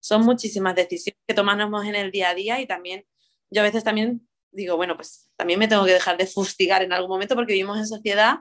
son 0.00 0.24
muchísimas 0.24 0.74
decisiones 0.74 1.18
que 1.26 1.34
tomamos 1.34 1.84
en 1.84 1.96
el 1.96 2.10
día 2.10 2.30
a 2.30 2.34
día 2.34 2.60
y 2.60 2.66
también, 2.66 3.04
yo 3.50 3.62
a 3.62 3.64
veces 3.64 3.84
también 3.84 4.27
digo, 4.50 4.76
bueno, 4.76 4.96
pues 4.96 5.30
también 5.36 5.58
me 5.58 5.68
tengo 5.68 5.84
que 5.84 5.92
dejar 5.92 6.16
de 6.16 6.26
fustigar 6.26 6.82
en 6.82 6.92
algún 6.92 7.10
momento 7.10 7.34
porque 7.34 7.52
vivimos 7.52 7.78
en 7.78 7.86
sociedad, 7.86 8.38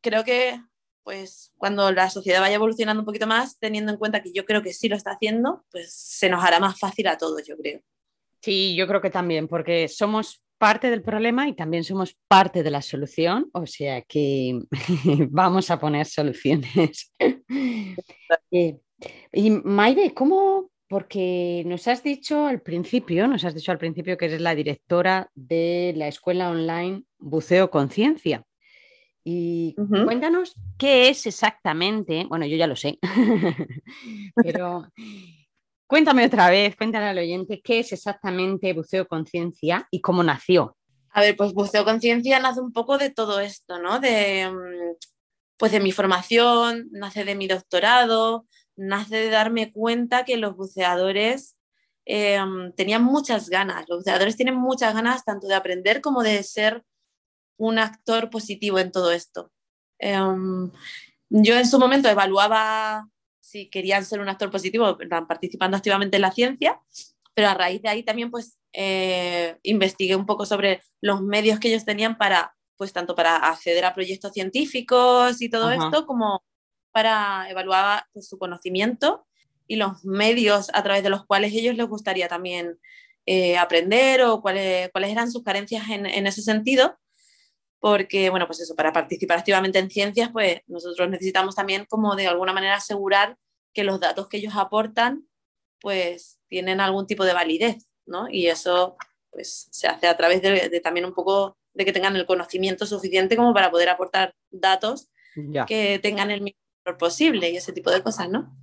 creo 0.00 0.24
que 0.24 0.60
pues 1.02 1.52
cuando 1.56 1.92
la 1.92 2.10
sociedad 2.10 2.40
vaya 2.40 2.56
evolucionando 2.56 3.02
un 3.02 3.06
poquito 3.06 3.28
más, 3.28 3.60
teniendo 3.60 3.92
en 3.92 3.98
cuenta 3.98 4.22
que 4.22 4.32
yo 4.32 4.44
creo 4.44 4.60
que 4.62 4.72
sí 4.72 4.88
lo 4.88 4.96
está 4.96 5.12
haciendo, 5.12 5.64
pues 5.70 5.94
se 5.94 6.28
nos 6.28 6.42
hará 6.42 6.58
más 6.58 6.80
fácil 6.80 7.06
a 7.06 7.16
todos, 7.16 7.46
yo 7.46 7.56
creo. 7.56 7.80
Sí, 8.42 8.74
yo 8.74 8.88
creo 8.88 9.00
que 9.00 9.10
también, 9.10 9.46
porque 9.46 9.86
somos 9.86 10.42
parte 10.58 10.90
del 10.90 11.02
problema 11.02 11.48
y 11.48 11.54
también 11.54 11.84
somos 11.84 12.16
parte 12.26 12.62
de 12.62 12.70
la 12.70 12.82
solución, 12.82 13.48
o 13.52 13.66
sea 13.66 14.02
que 14.02 14.58
vamos 15.30 15.70
a 15.70 15.78
poner 15.78 16.06
soluciones. 16.06 17.12
Eh, 18.50 18.78
y 19.32 19.50
Maide, 19.50 20.14
¿cómo? 20.14 20.70
Porque 20.88 21.64
nos 21.66 21.88
has 21.88 22.02
dicho 22.02 22.46
al 22.46 22.60
principio, 22.60 23.26
nos 23.26 23.44
has 23.44 23.54
dicho 23.54 23.72
al 23.72 23.78
principio 23.78 24.16
que 24.16 24.26
eres 24.26 24.40
la 24.40 24.54
directora 24.54 25.30
de 25.34 25.92
la 25.96 26.06
escuela 26.06 26.50
online 26.50 27.02
Buceo 27.18 27.70
Conciencia. 27.70 28.44
Y 29.28 29.74
cuéntanos 30.04 30.54
qué 30.78 31.08
es 31.08 31.26
exactamente, 31.26 32.26
bueno, 32.28 32.46
yo 32.46 32.56
ya 32.56 32.68
lo 32.68 32.76
sé, 32.76 33.00
pero 34.36 34.86
cuéntame 35.88 36.24
otra 36.24 36.48
vez, 36.48 36.76
cuéntale 36.76 37.06
al 37.06 37.18
oyente 37.18 37.60
qué 37.60 37.80
es 37.80 37.92
exactamente 37.92 38.72
Buceo 38.72 39.08
Conciencia 39.08 39.88
y 39.90 40.00
cómo 40.00 40.22
nació. 40.22 40.76
A 41.10 41.22
ver, 41.22 41.36
pues 41.36 41.54
Buceo 41.54 41.84
Conciencia 41.84 42.38
nace 42.38 42.60
un 42.60 42.72
poco 42.72 42.98
de 42.98 43.10
todo 43.10 43.40
esto, 43.40 43.80
¿no? 43.80 43.98
De, 43.98 44.48
mm, 44.48 44.96
pues 45.56 45.72
de 45.72 45.80
mi 45.80 45.90
formación, 45.90 46.88
nace 46.92 47.24
de 47.24 47.34
mi 47.34 47.48
doctorado, 47.48 48.46
nace 48.76 49.16
de 49.16 49.30
darme 49.30 49.72
cuenta 49.72 50.24
que 50.24 50.36
los 50.36 50.56
buceadores 50.56 51.56
eh, 52.04 52.38
tenían 52.76 53.02
muchas 53.02 53.48
ganas, 53.48 53.84
los 53.88 53.98
buceadores 53.98 54.36
tienen 54.36 54.54
muchas 54.54 54.94
ganas 54.94 55.24
tanto 55.24 55.48
de 55.48 55.54
aprender 55.54 56.00
como 56.00 56.22
de 56.22 56.42
ser 56.42 56.84
un 57.58 57.78
actor 57.78 58.30
positivo 58.30 58.78
en 58.78 58.92
todo 58.92 59.10
esto. 59.12 59.50
Em, 59.98 60.70
yo 61.30 61.56
en 61.56 61.66
su 61.66 61.78
momento 61.78 62.08
evaluaba 62.08 63.08
si 63.40 63.68
querían 63.68 64.04
ser 64.04 64.20
un 64.20 64.28
actor 64.28 64.50
positivo, 64.50 64.98
participando 65.28 65.76
activamente 65.76 66.16
en 66.16 66.22
la 66.22 66.32
ciencia, 66.32 66.80
pero 67.34 67.48
a 67.48 67.54
raíz 67.54 67.82
de 67.82 67.88
ahí 67.88 68.02
también 68.02 68.30
pues 68.30 68.58
eh, 68.72 69.58
investigué 69.62 70.16
un 70.16 70.26
poco 70.26 70.46
sobre 70.46 70.82
los 71.00 71.22
medios 71.22 71.60
que 71.60 71.68
ellos 71.68 71.84
tenían 71.84 72.18
para, 72.18 72.54
pues 72.76 72.92
tanto 72.92 73.14
para 73.14 73.36
acceder 73.36 73.84
a 73.84 73.94
proyectos 73.94 74.32
científicos 74.32 75.40
y 75.40 75.48
todo 75.48 75.68
Ajá. 75.68 75.84
esto, 75.84 76.06
como 76.06 76.42
para 76.96 77.50
evaluar 77.50 78.06
pues, 78.14 78.26
su 78.26 78.38
conocimiento 78.38 79.26
y 79.66 79.76
los 79.76 80.02
medios 80.02 80.70
a 80.72 80.82
través 80.82 81.02
de 81.02 81.10
los 81.10 81.26
cuales 81.26 81.52
ellos 81.52 81.74
les 81.74 81.86
gustaría 81.86 82.26
también 82.26 82.78
eh, 83.26 83.58
aprender 83.58 84.22
o 84.22 84.40
cuáles, 84.40 84.88
cuáles 84.92 85.10
eran 85.10 85.30
sus 85.30 85.42
carencias 85.42 85.90
en, 85.90 86.06
en 86.06 86.26
ese 86.26 86.40
sentido 86.40 86.98
porque, 87.80 88.30
bueno, 88.30 88.46
pues 88.46 88.60
eso, 88.60 88.74
para 88.74 88.94
participar 88.94 89.40
activamente 89.40 89.78
en 89.78 89.90
ciencias, 89.90 90.30
pues 90.32 90.60
nosotros 90.68 91.10
necesitamos 91.10 91.54
también 91.54 91.84
como 91.84 92.16
de 92.16 92.28
alguna 92.28 92.54
manera 92.54 92.76
asegurar 92.76 93.36
que 93.74 93.84
los 93.84 94.00
datos 94.00 94.28
que 94.28 94.38
ellos 94.38 94.54
aportan 94.56 95.28
pues 95.82 96.38
tienen 96.48 96.80
algún 96.80 97.06
tipo 97.06 97.26
de 97.26 97.34
validez, 97.34 97.90
¿no? 98.06 98.26
Y 98.30 98.46
eso 98.46 98.96
pues 99.30 99.68
se 99.70 99.86
hace 99.86 100.06
a 100.06 100.16
través 100.16 100.40
de, 100.40 100.80
también 100.80 101.04
un 101.04 101.12
poco 101.12 101.58
de 101.74 101.84
que 101.84 101.92
tengan 101.92 102.16
el 102.16 102.24
conocimiento 102.24 102.86
suficiente 102.86 103.36
como 103.36 103.52
para 103.52 103.70
poder 103.70 103.90
aportar 103.90 104.34
datos 104.50 105.10
que 105.66 105.98
tengan 105.98 106.30
el 106.30 106.40
mínimo 106.40 106.65
posible 106.94 107.50
y 107.50 107.56
ese 107.56 107.72
tipo 107.72 107.90
de 107.90 108.02
cosas, 108.02 108.28
¿no? 108.30 108.56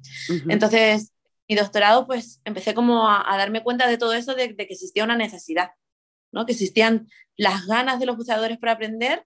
Entonces, 0.48 1.12
mi 1.48 1.56
doctorado, 1.56 2.08
pues 2.08 2.42
empecé 2.46 2.74
como 2.74 3.10
a, 3.10 3.38
darme 3.38 3.64
cuenta 3.64 3.88
de 3.88 3.98
todo 3.98 4.14
eso, 4.14 4.34
de, 4.36 4.56
que 4.56 4.64
existía 4.64 5.04
una 5.04 5.18
necesidad, 5.18 5.72
¿no? 6.32 6.46
Que 6.46 6.54
existían 6.54 7.08
las 7.36 7.66
ganas 7.68 8.00
de 8.00 8.06
los 8.06 8.18
buceadores 8.18 8.58
por 8.58 8.70
aprender 8.70 9.26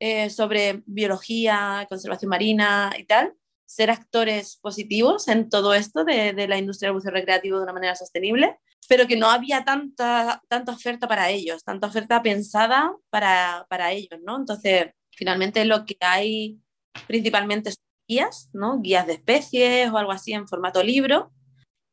eh, 0.00 0.30
sobre 0.30 0.82
biología, 0.86 1.86
conservación 1.88 2.28
marina 2.28 2.92
y 2.98 3.04
tal, 3.04 3.34
ser 3.66 3.90
actores 3.90 4.56
positivos 4.56 5.28
en 5.28 5.48
todo 5.48 5.74
esto 5.74 6.04
de, 6.04 6.32
de, 6.32 6.48
la 6.48 6.58
industria 6.58 6.88
del 6.88 6.96
buceo 6.96 7.10
recreativo 7.10 7.58
de 7.58 7.64
una 7.64 7.72
manera 7.72 7.94
sostenible, 7.94 8.58
pero 8.88 9.06
que 9.06 9.16
no 9.16 9.30
había 9.30 9.64
tanta, 9.64 10.42
tanta 10.48 10.72
oferta 10.72 11.08
para 11.08 11.30
ellos, 11.30 11.64
tanta 11.64 11.88
oferta 11.88 12.22
pensada 12.22 12.94
para, 13.10 13.66
para 13.68 13.92
ellos, 13.92 14.20
¿no? 14.24 14.36
Entonces, 14.36 14.90
finalmente 15.10 15.64
lo 15.64 15.84
que 15.84 15.96
hay 16.00 16.58
principalmente 17.06 17.70
guías, 18.08 18.50
¿no? 18.52 18.80
Guías 18.80 19.06
de 19.06 19.12
especies 19.14 19.90
o 19.90 19.98
algo 19.98 20.12
así 20.12 20.32
en 20.32 20.48
formato 20.48 20.82
libro, 20.82 21.30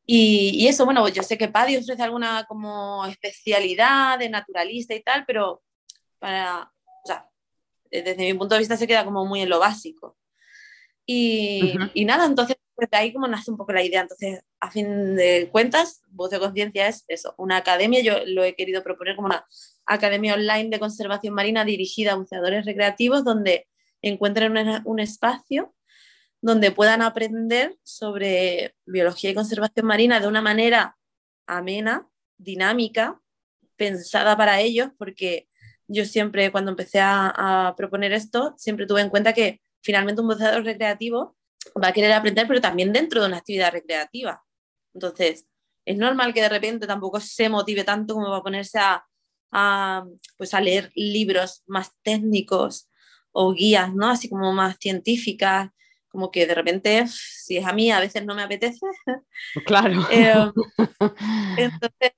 y, 0.08 0.68
eso, 0.68 0.84
bueno, 0.84 1.08
yo 1.08 1.24
sé 1.24 1.36
que 1.36 1.48
PADI 1.48 1.78
ofrece 1.78 2.02
alguna 2.02 2.44
como 2.46 3.04
especialidad 3.06 4.20
de 4.20 4.28
naturalista 4.28 4.94
y 4.94 5.02
tal, 5.02 5.24
pero 5.26 5.62
para, 6.20 6.72
o 7.02 7.06
sea, 7.06 7.28
desde 7.90 8.16
mi 8.16 8.34
punto 8.34 8.54
de 8.54 8.60
vista 8.60 8.76
se 8.76 8.86
queda 8.86 9.04
como 9.04 9.26
muy 9.26 9.42
en 9.42 9.48
lo 9.48 9.58
básico. 9.58 10.16
Y, 11.04 11.74
y 11.94 12.04
nada, 12.04 12.24
entonces 12.24 12.56
pues, 12.76 12.88
de 12.88 12.96
ahí 12.96 13.12
como 13.12 13.26
nace 13.26 13.50
un 13.50 13.56
poco 13.56 13.72
la 13.72 13.82
idea. 13.82 14.02
Entonces, 14.02 14.42
a 14.60 14.70
fin 14.70 15.16
de 15.16 15.48
cuentas, 15.50 16.02
Voz 16.08 16.30
de 16.30 16.38
Conciencia 16.38 16.86
es 16.86 17.04
eso, 17.08 17.34
una 17.36 17.56
academia, 17.56 18.00
yo 18.00 18.24
lo 18.26 18.44
he 18.44 18.54
querido 18.54 18.84
proponer 18.84 19.16
como 19.16 19.26
una 19.26 19.44
academia 19.86 20.34
online 20.34 20.70
de 20.70 20.78
conservación 20.78 21.34
marina 21.34 21.64
dirigida 21.64 22.12
a 22.12 22.16
buceadores 22.16 22.64
recreativos 22.64 23.24
donde 23.24 23.66
encuentren 24.02 24.56
un, 24.56 24.82
un 24.84 25.00
espacio 25.00 25.74
donde 26.46 26.70
puedan 26.70 27.02
aprender 27.02 27.76
sobre 27.82 28.76
biología 28.86 29.30
y 29.30 29.34
conservación 29.34 29.84
marina 29.84 30.20
de 30.20 30.28
una 30.28 30.40
manera 30.40 30.96
amena, 31.44 32.08
dinámica, 32.38 33.20
pensada 33.74 34.36
para 34.36 34.60
ellos, 34.60 34.90
porque 34.96 35.48
yo 35.88 36.04
siempre 36.04 36.52
cuando 36.52 36.70
empecé 36.70 37.00
a, 37.02 37.74
proponer 37.76 38.12
esto, 38.12 38.54
siempre 38.58 38.86
tuve 38.86 39.00
en 39.00 39.10
cuenta 39.10 39.32
que 39.32 39.60
finalmente 39.82 40.20
un 40.20 40.28
buceador 40.28 40.62
recreativo 40.62 41.36
va 41.82 41.88
a 41.88 41.92
querer 41.92 42.12
aprender, 42.12 42.46
pero 42.46 42.60
también 42.60 42.92
dentro 42.92 43.20
de 43.20 43.26
una 43.26 43.38
actividad 43.38 43.72
recreativa. 43.72 44.44
Entonces, 44.94 45.48
es 45.84 45.96
normal 45.96 46.32
que 46.32 46.42
de 46.42 46.48
repente 46.48 46.86
tampoco 46.86 47.18
se 47.18 47.48
motive 47.48 47.82
tanto 47.82 48.14
como 48.14 48.30
va 48.30 48.36
a 48.36 48.42
ponerse 48.44 48.78
a, 48.78 49.04
a, 49.50 50.04
pues 50.36 50.54
a 50.54 50.60
leer 50.60 50.92
libros 50.94 51.64
más 51.66 51.90
técnicos 52.04 52.88
o 53.32 53.52
guías, 53.52 53.92
¿no? 53.92 54.10
Así 54.10 54.28
como 54.28 54.52
más 54.52 54.76
científicas 54.78 55.70
como 56.16 56.30
que 56.30 56.46
de 56.46 56.54
repente, 56.54 57.06
si 57.08 57.58
es 57.58 57.66
a 57.66 57.74
mí, 57.74 57.90
a 57.90 58.00
veces 58.00 58.24
no 58.24 58.34
me 58.34 58.42
apetece. 58.42 58.80
Claro. 59.66 60.06
Eh, 60.10 60.32
entonces, 61.58 62.12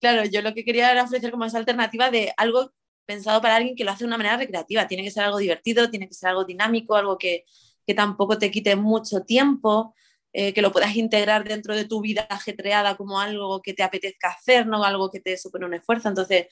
claro, 0.00 0.24
yo 0.24 0.42
lo 0.42 0.52
que 0.52 0.64
quería 0.64 0.90
era 0.90 1.04
ofrecer 1.04 1.30
como 1.30 1.44
esa 1.44 1.58
alternativa 1.58 2.10
de 2.10 2.32
algo 2.36 2.72
pensado 3.06 3.40
para 3.40 3.54
alguien 3.54 3.76
que 3.76 3.84
lo 3.84 3.92
hace 3.92 4.02
de 4.02 4.08
una 4.08 4.18
manera 4.18 4.36
recreativa. 4.36 4.88
Tiene 4.88 5.04
que 5.04 5.12
ser 5.12 5.22
algo 5.22 5.38
divertido, 5.38 5.90
tiene 5.90 6.08
que 6.08 6.14
ser 6.14 6.30
algo 6.30 6.44
dinámico, 6.44 6.96
algo 6.96 7.18
que, 7.18 7.44
que 7.86 7.94
tampoco 7.94 8.36
te 8.36 8.50
quite 8.50 8.74
mucho 8.74 9.22
tiempo, 9.22 9.94
eh, 10.32 10.52
que 10.52 10.62
lo 10.62 10.72
puedas 10.72 10.96
integrar 10.96 11.44
dentro 11.44 11.76
de 11.76 11.84
tu 11.84 12.00
vida 12.00 12.26
ajetreada 12.28 12.96
como 12.96 13.20
algo 13.20 13.62
que 13.62 13.74
te 13.74 13.84
apetezca 13.84 14.30
hacer, 14.30 14.66
no 14.66 14.82
algo 14.82 15.08
que 15.08 15.20
te 15.20 15.36
supone 15.36 15.66
un 15.66 15.74
esfuerzo. 15.74 16.08
Entonces, 16.08 16.48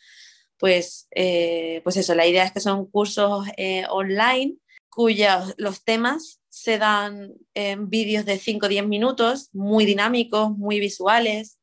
pues, 0.59 1.09
eh, 1.11 1.81
pues 1.83 1.97
eso, 1.97 2.14
la 2.14 2.27
idea 2.27 2.45
es 2.45 2.53
que 2.53 2.61
son 2.61 2.87
cursos 2.87 3.49
online 3.91 4.59
cuyos 4.99 5.55
los 5.59 5.85
temas 5.85 6.41
se 6.59 6.77
dan 6.77 7.35
en 7.55 7.88
vídeos 7.88 8.25
de 8.25 8.37
5 8.37 8.66
o 8.66 8.68
10 8.68 8.85
minutos, 8.87 9.49
muy 9.53 9.85
dinámicos, 9.85 10.51
muy 10.59 10.81
visuales 10.81 11.59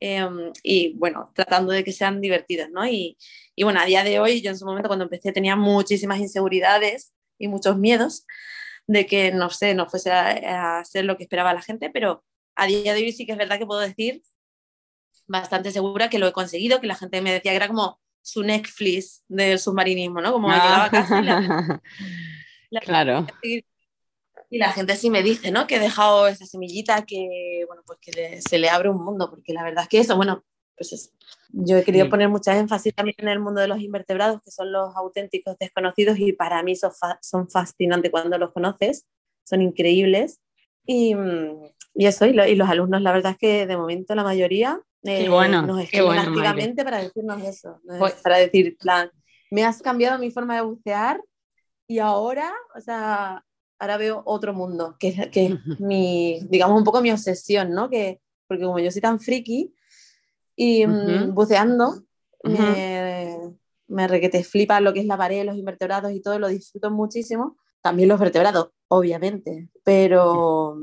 em, 0.00 0.52
y 0.62 0.92
bueno, 0.98 1.32
tratando 1.34 1.72
de 1.72 1.82
que 1.82 1.92
sean 1.92 2.20
divertidos, 2.20 2.68
¿no? 2.70 2.86
Y, 2.86 3.16
y, 3.56 3.64
bueno, 3.64 3.80
a 3.80 3.86
día 3.86 4.04
de 4.04 4.20
hoy, 4.20 4.42
yo 4.42 4.50
en 4.50 4.58
su 4.58 4.66
momento 4.66 4.88
cuando 4.88 5.04
empecé 5.04 5.32
tenía 5.32 5.56
muchísimas 5.56 6.18
inseguridades 6.18 7.14
y 7.38 7.48
muchos 7.48 7.78
miedos 7.78 8.26
de 8.86 9.06
que, 9.06 9.32
no 9.32 9.48
sé, 9.48 9.74
no 9.74 9.88
fuese 9.88 10.10
a, 10.12 10.80
a 10.80 10.84
ser 10.84 11.06
lo 11.06 11.16
que 11.16 11.22
esperaba 11.22 11.54
la 11.54 11.62
gente, 11.62 11.88
pero 11.88 12.22
a 12.54 12.66
día 12.66 12.92
de 12.92 13.00
hoy 13.00 13.12
sí 13.12 13.24
que 13.24 13.32
es 13.32 13.38
verdad 13.38 13.58
que 13.58 13.66
puedo 13.66 13.80
decir 13.80 14.22
bastante 15.26 15.70
segura 15.70 16.10
que 16.10 16.18
lo 16.18 16.26
he 16.26 16.32
conseguido, 16.32 16.82
que 16.82 16.86
la 16.86 16.96
gente 16.96 17.22
me 17.22 17.32
decía 17.32 17.52
que 17.52 17.56
era 17.56 17.68
como 17.68 17.98
su 18.20 18.42
Netflix 18.42 19.24
del 19.26 19.58
submarinismo, 19.58 20.20
¿no? 20.20 20.32
Como 20.32 20.48
llegaba 20.48 20.84
a 20.84 20.90
casa 20.90 21.20
y 21.20 21.24
la, 22.70 22.80
claro. 22.80 23.26
Y 24.54 24.58
la 24.58 24.70
gente 24.70 24.94
sí 24.94 25.10
me 25.10 25.24
dice, 25.24 25.50
¿no? 25.50 25.66
Que 25.66 25.74
he 25.74 25.80
dejado 25.80 26.28
esa 26.28 26.46
semillita 26.46 27.04
que, 27.04 27.64
bueno, 27.66 27.82
pues 27.84 27.98
que 28.00 28.40
se 28.40 28.56
le 28.56 28.68
abre 28.68 28.88
un 28.88 29.04
mundo, 29.04 29.28
porque 29.28 29.52
la 29.52 29.64
verdad 29.64 29.82
es 29.82 29.88
que 29.88 29.98
eso, 29.98 30.14
bueno, 30.14 30.44
pues 30.76 30.92
eso. 30.92 31.10
Yo 31.48 31.76
he 31.76 31.82
querido 31.82 32.08
poner 32.08 32.28
mucha 32.28 32.56
énfasis 32.56 32.94
también 32.94 33.16
en 33.18 33.30
el 33.30 33.40
mundo 33.40 33.60
de 33.60 33.66
los 33.66 33.80
invertebrados, 33.80 34.40
que 34.44 34.52
son 34.52 34.70
los 34.70 34.94
auténticos 34.94 35.58
desconocidos 35.58 36.20
y 36.20 36.34
para 36.34 36.62
mí 36.62 36.76
son, 36.76 36.92
son 37.20 37.50
fascinantes 37.50 38.12
cuando 38.12 38.38
los 38.38 38.52
conoces, 38.52 39.08
son 39.42 39.60
increíbles. 39.60 40.40
Y, 40.86 41.16
y 41.92 42.06
eso, 42.06 42.24
y, 42.24 42.54
los 42.54 42.68
alumnos, 42.68 43.02
la 43.02 43.10
verdad 43.10 43.32
es 43.32 43.38
que 43.38 43.66
de 43.66 43.76
momento 43.76 44.14
la 44.14 44.22
mayoría 44.22 44.80
eh, 45.02 45.28
bueno, 45.28 45.62
nos 45.62 45.82
escriben 45.82 46.16
activamente 46.16 46.84
para 46.84 46.98
decirnos 46.98 47.42
eso, 47.42 47.80
pues 47.98 48.14
para 48.22 48.38
decir, 48.38 48.76
plan, 48.78 49.10
me 49.50 49.64
has 49.64 49.82
cambiado 49.82 50.16
mi 50.20 50.30
forma 50.30 50.54
de 50.54 50.60
bucear 50.62 51.20
y 51.88 51.98
ahora, 51.98 52.52
o 52.76 52.80
sea, 52.80 53.44
ahora 53.78 53.96
veo 53.96 54.22
otro 54.24 54.54
mundo, 54.54 54.96
que, 54.98 55.08
es, 55.08 55.28
que 55.28 55.58
mi, 55.78 56.40
digamos, 56.48 56.78
un 56.78 56.84
poco 56.84 57.00
mi 57.00 57.10
obsesión, 57.10 57.70
¿no? 57.70 57.90
Que, 57.90 58.20
porque 58.46 58.64
como 58.64 58.78
yo 58.78 58.90
soy 58.90 59.00
tan 59.00 59.20
friki 59.20 59.74
y 60.56 60.86
mm, 60.86 61.34
buceando, 61.34 62.04
me, 62.42 63.36
me 63.88 64.08
requete 64.08 64.44
flipa 64.44 64.80
lo 64.80 64.92
que 64.92 65.00
es 65.00 65.06
la 65.06 65.16
pared, 65.16 65.44
los 65.44 65.56
invertebrados 65.56 66.12
y 66.12 66.20
todo, 66.20 66.38
lo 66.38 66.48
disfruto 66.48 66.90
muchísimo. 66.90 67.56
También 67.82 68.08
los 68.08 68.18
vertebrados, 68.18 68.70
obviamente, 68.88 69.68
pero, 69.82 70.78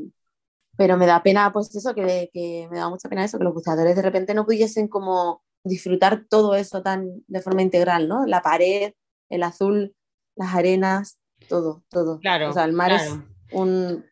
pero 0.77 0.97
me 0.97 1.07
da 1.07 1.23
pena, 1.23 1.51
pues 1.51 1.73
eso, 1.75 1.95
que, 1.95 2.29
que 2.31 2.67
me 2.69 2.77
da 2.77 2.89
mucha 2.89 3.09
pena 3.09 3.23
eso, 3.23 3.39
que 3.39 3.43
los 3.43 3.53
buceadores 3.53 3.95
de 3.95 4.01
repente 4.03 4.35
no 4.35 4.45
pudiesen 4.45 4.87
como 4.87 5.43
disfrutar 5.63 6.25
todo 6.29 6.55
eso 6.55 6.83
tan 6.83 7.23
de 7.27 7.41
forma 7.41 7.63
integral, 7.63 8.07
¿no? 8.07 8.25
La 8.27 8.41
pared, 8.41 8.93
el 9.29 9.43
azul 9.43 9.95
las 10.35 10.55
arenas, 10.55 11.19
todo, 11.51 11.83
todo. 11.89 12.19
Claro. 12.19 12.49
O 12.49 12.53
sea, 12.53 12.63
el 12.63 12.71
mar 12.71 12.93
es, 12.93 13.13
un, 13.51 14.05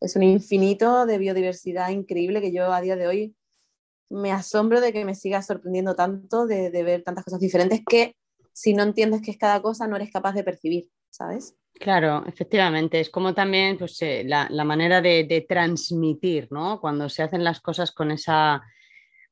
es 0.00 0.16
un 0.16 0.24
infinito 0.24 1.06
de 1.06 1.18
biodiversidad 1.18 1.90
increíble 1.90 2.40
que 2.40 2.52
yo 2.52 2.72
a 2.72 2.80
día 2.80 2.96
de 2.96 3.06
hoy 3.06 3.36
me 4.10 4.32
asombro 4.32 4.80
de 4.80 4.92
que 4.92 5.04
me 5.04 5.14
siga 5.14 5.40
sorprendiendo 5.40 5.94
tanto, 5.94 6.46
de, 6.46 6.70
de 6.70 6.82
ver 6.82 7.04
tantas 7.04 7.24
cosas 7.24 7.38
diferentes 7.38 7.82
que 7.88 8.16
si 8.52 8.74
no 8.74 8.82
entiendes 8.82 9.22
qué 9.22 9.30
es 9.30 9.38
cada 9.38 9.62
cosa 9.62 9.86
no 9.86 9.94
eres 9.94 10.10
capaz 10.10 10.32
de 10.32 10.42
percibir, 10.42 10.90
¿sabes? 11.10 11.54
Claro, 11.74 12.24
efectivamente, 12.26 12.98
es 12.98 13.08
como 13.08 13.34
también 13.34 13.78
pues, 13.78 14.02
eh, 14.02 14.24
la, 14.26 14.48
la, 14.50 14.64
manera 14.64 15.00
de, 15.00 15.24
de, 15.24 15.42
transmitir, 15.42 16.48
¿no? 16.50 16.80
Cuando 16.80 17.08
se 17.08 17.22
hacen 17.22 17.44
las 17.44 17.60
cosas 17.60 17.92
con 17.92 18.10
esa 18.10 18.62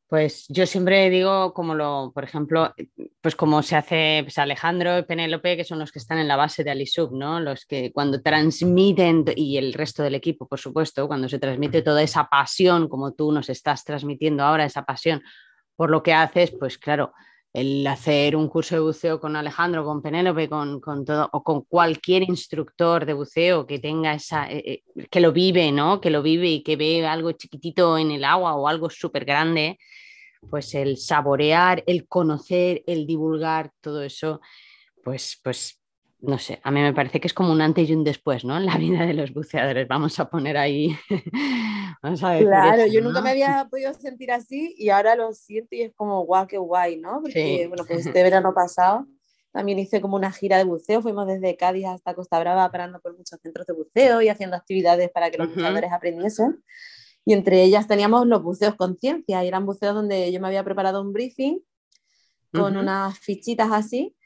pues 0.09 0.47
yo 0.49 0.67
siempre 0.67 1.11
digo, 1.11 1.53
como 1.53 1.75
lo, 1.75 2.13
por 2.15 2.25
ejemplo, 2.25 2.75
pues 3.21 3.37
como 3.37 3.63
se 3.63 3.77
hace 3.77 4.21
pues 4.25 4.39
Alejandro 4.39 4.99
y 4.99 5.03
Penélope, 5.03 5.57
que 5.57 5.65
son 5.65 5.79
los 5.79 5.93
que 5.93 5.99
están 5.99 6.19
en 6.19 6.29
la 6.29 6.37
base 6.37 6.65
de 6.65 6.71
Alisub, 6.71 7.13
¿no? 7.13 7.41
Los 7.41 7.67
que 7.67 7.93
cuando 7.93 8.23
transmiten, 8.23 9.27
y 9.37 9.59
el 9.59 9.75
resto 9.75 10.03
del 10.03 10.15
equipo, 10.15 10.49
por 10.49 10.59
supuesto, 10.59 11.07
cuando 11.09 11.29
se 11.29 11.39
transmite 11.39 11.83
toda 11.83 12.03
esa 12.03 12.25
pasión, 12.25 12.89
como 12.89 13.13
tú 13.13 13.31
nos 13.33 13.51
estás 13.51 13.85
transmitiendo 13.85 14.43
ahora, 14.43 14.65
esa 14.65 14.85
pasión 14.85 15.23
por 15.77 15.91
lo 15.91 16.03
que 16.03 16.15
haces, 16.15 16.53
pues 16.59 16.79
claro, 16.79 17.13
el 17.61 17.87
hacer 17.87 18.37
un 18.37 18.49
curso 18.49 18.75
de 18.75 18.81
buceo 18.81 19.21
con 19.21 19.37
Alejandro, 19.37 19.85
con 19.85 20.01
Penélope, 20.01 20.49
con, 20.49 20.81
con, 20.81 21.05
todo, 21.05 21.29
o 21.33 21.43
con 21.43 21.63
cualquier 21.63 22.23
instructor 22.23 23.05
de 23.05 23.13
buceo 23.13 23.67
que 23.67 23.79
tenga 23.79 24.15
esa, 24.15 24.51
eh, 24.51 24.83
eh, 24.97 25.07
que 25.11 25.21
lo 25.21 25.33
vive, 25.33 25.73
¿no? 25.73 26.01
Que 26.01 26.11
lo 26.11 26.23
vive 26.23 26.49
y 26.49 26.63
que 26.63 26.77
ve 26.77 27.07
algo 27.07 27.33
chiquitito 27.33 27.99
en 27.99 28.11
el 28.11 28.25
agua 28.25 28.55
o 28.55 28.69
algo 28.69 28.91
súper 28.91 29.25
grande, 29.25 29.79
pues 30.51 30.75
el 30.75 30.97
saborear, 30.97 31.83
el 31.87 32.07
conocer, 32.07 32.83
el 32.87 33.07
divulgar, 33.07 33.73
todo 33.81 34.03
eso, 34.03 34.41
pues, 35.03 35.41
pues, 35.43 35.81
no 36.21 36.39
sé, 36.39 36.61
a 36.65 36.71
mí 36.73 36.81
me 36.81 36.93
parece 36.93 37.21
que 37.21 37.29
es 37.29 37.35
como 37.35 37.53
un 37.53 37.61
antes 37.61 37.89
y 37.89 37.95
un 37.95 38.03
después, 38.03 38.45
¿no? 38.45 38.57
En 38.57 38.67
la 38.67 38.77
vida 38.77 39.07
de 39.07 39.15
los 39.15 39.33
buceadores, 39.33 39.87
vamos 39.87 40.19
a 40.19 40.29
poner 40.29 40.57
ahí. 40.57 40.97
vamos 42.03 42.25
a 42.25 42.39
claro, 42.39 42.87
yo 42.87 43.01
nunca 43.01 43.21
me 43.21 43.31
había 43.31 43.69
podido 43.71 43.95
sentir 43.95 44.33
así 44.33 44.75
y 44.77 44.91
ahora 44.91 45.15
lo 45.15 45.33
siento 45.33 45.77
y 45.77 45.83
es 45.83 45.95
como 45.95 46.25
guau, 46.25 46.47
qué 46.49 46.59
guay, 46.59 46.97
¿no? 46.97 47.21
Porque, 47.23 47.67
bueno, 47.69 47.85
pues 47.87 48.01
este 48.07 48.23
verano 48.23 48.53
pasado 48.53 49.07
también 49.53 49.79
hice 49.79 50.01
como 50.01 50.17
una 50.17 50.33
gira 50.33 50.59
de 50.59 50.65
buceo, 50.65 51.03
fuimos 51.03 51.27
desde 51.27 51.57
Cádiz 51.57 51.87
hasta 51.87 52.15
Costa 52.15 52.39
Brava 52.41 52.71
parando 52.71 53.01
por 53.01 53.17
muchos 53.17 53.39
centros 53.41 53.67
de 53.67 53.75
buceo 53.75 54.21
y 54.21 54.29
haciendo 54.29 54.57
actividades 54.57 55.11
para 55.11 55.31
que 55.31 55.39
los 55.39 55.55
buceadores 55.55 55.93
aprendiesen. 55.93 56.63
Y 57.25 57.33
entre 57.33 57.63
ellas 57.63 57.87
teníamos 57.87 58.27
los 58.27 58.43
buceos 58.43 58.75
conciencia, 58.75 59.45
y 59.45 59.49
eran 59.49 59.67
buceos 59.67 59.95
donde 59.95 60.33
yo 60.33 60.41
me 60.41 60.49
había 60.49 60.65
preparado 60.65 61.01
un 61.01 61.13
briefing 61.13 61.61
con 62.53 62.77
unas 62.77 63.19
fichitas 63.19 63.69
así 63.71 64.17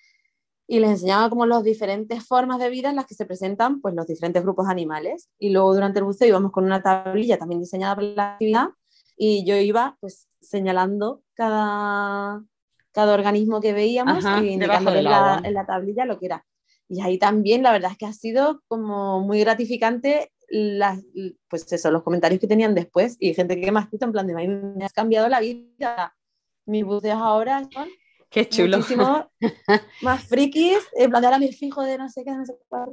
y 0.73 0.81
les 0.81 0.89
enseñaba 0.89 1.29
como 1.29 1.45
las 1.45 1.63
diferentes 1.63 2.25
formas 2.25 2.59
de 2.59 2.71
vida 2.71 2.89
en 2.89 2.97
las 2.97 3.05
que 3.05 3.15
se 3.15 3.27
presentan 3.27 3.83
pues 3.83 3.95
los 3.95 4.07
diferentes 4.07 4.43
grupos 4.43 4.69
animales 4.71 5.29
y 5.39 5.51
luego 5.51 5.75
durante 5.75 5.99
el 5.99 6.07
buceo 6.07 6.27
íbamos 6.27 6.51
con 6.51 6.65
una 6.65 6.83
tablilla 6.83 7.37
también 7.37 7.61
diseñada 7.61 7.95
para 7.95 8.07
la 8.07 8.33
actividad 8.33 8.69
y 9.15 9.45
yo 9.45 9.55
iba 9.57 9.99
pues 10.01 10.29
señalando 10.41 11.21
cada, 11.35 12.43
cada 12.91 13.13
organismo 13.13 13.61
que 13.61 13.75
veíamos 13.75 14.25
y 14.25 14.49
indicándole 14.49 15.01
en 15.01 15.05
la, 15.05 15.43
en 15.45 15.53
la 15.53 15.67
tablilla 15.67 16.07
lo 16.07 16.19
que 16.19 16.25
era. 16.25 16.47
Y 16.89 17.03
ahí 17.03 17.19
también 17.19 17.63
la 17.63 17.73
verdad 17.73 17.91
es 17.91 17.99
que 17.99 18.07
ha 18.07 18.15
sido 18.15 18.63
como 18.67 19.21
muy 19.21 19.41
gratificante 19.41 20.33
las, 20.49 21.05
pues 21.51 21.71
eso, 21.71 21.91
los 21.91 22.03
comentarios 22.03 22.41
que 22.41 22.49
tenían 22.49 22.75
después 22.75 23.19
y 23.21 23.35
gente 23.35 23.61
que 23.61 23.71
me 23.71 23.81
ha 23.81 23.83
escrito 23.83 24.07
en 24.07 24.13
plan 24.13 24.27
de 24.27 24.49
me 24.49 24.85
has 24.87 24.95
cambiado 24.95 25.29
la 25.29 25.41
vida. 25.41 26.17
Mis 26.65 26.83
buceos 26.83 27.21
ahora 27.21 27.69
son 27.71 27.91
Qué 28.33 28.49
chulo. 28.49 28.79
muchísimo 28.79 29.31
más 30.01 30.25
frikis, 30.25 30.79
en 30.95 31.11
plan 31.11 31.21
de 31.21 31.27
ahora 31.27 31.39
me 31.39 31.53
fijo 31.53 31.83
de 31.83 31.99
no 31.99 32.09
sé 32.09 32.25
qué, 32.25 32.33
no 32.33 32.47
sé 32.47 32.55
qué. 32.55 32.93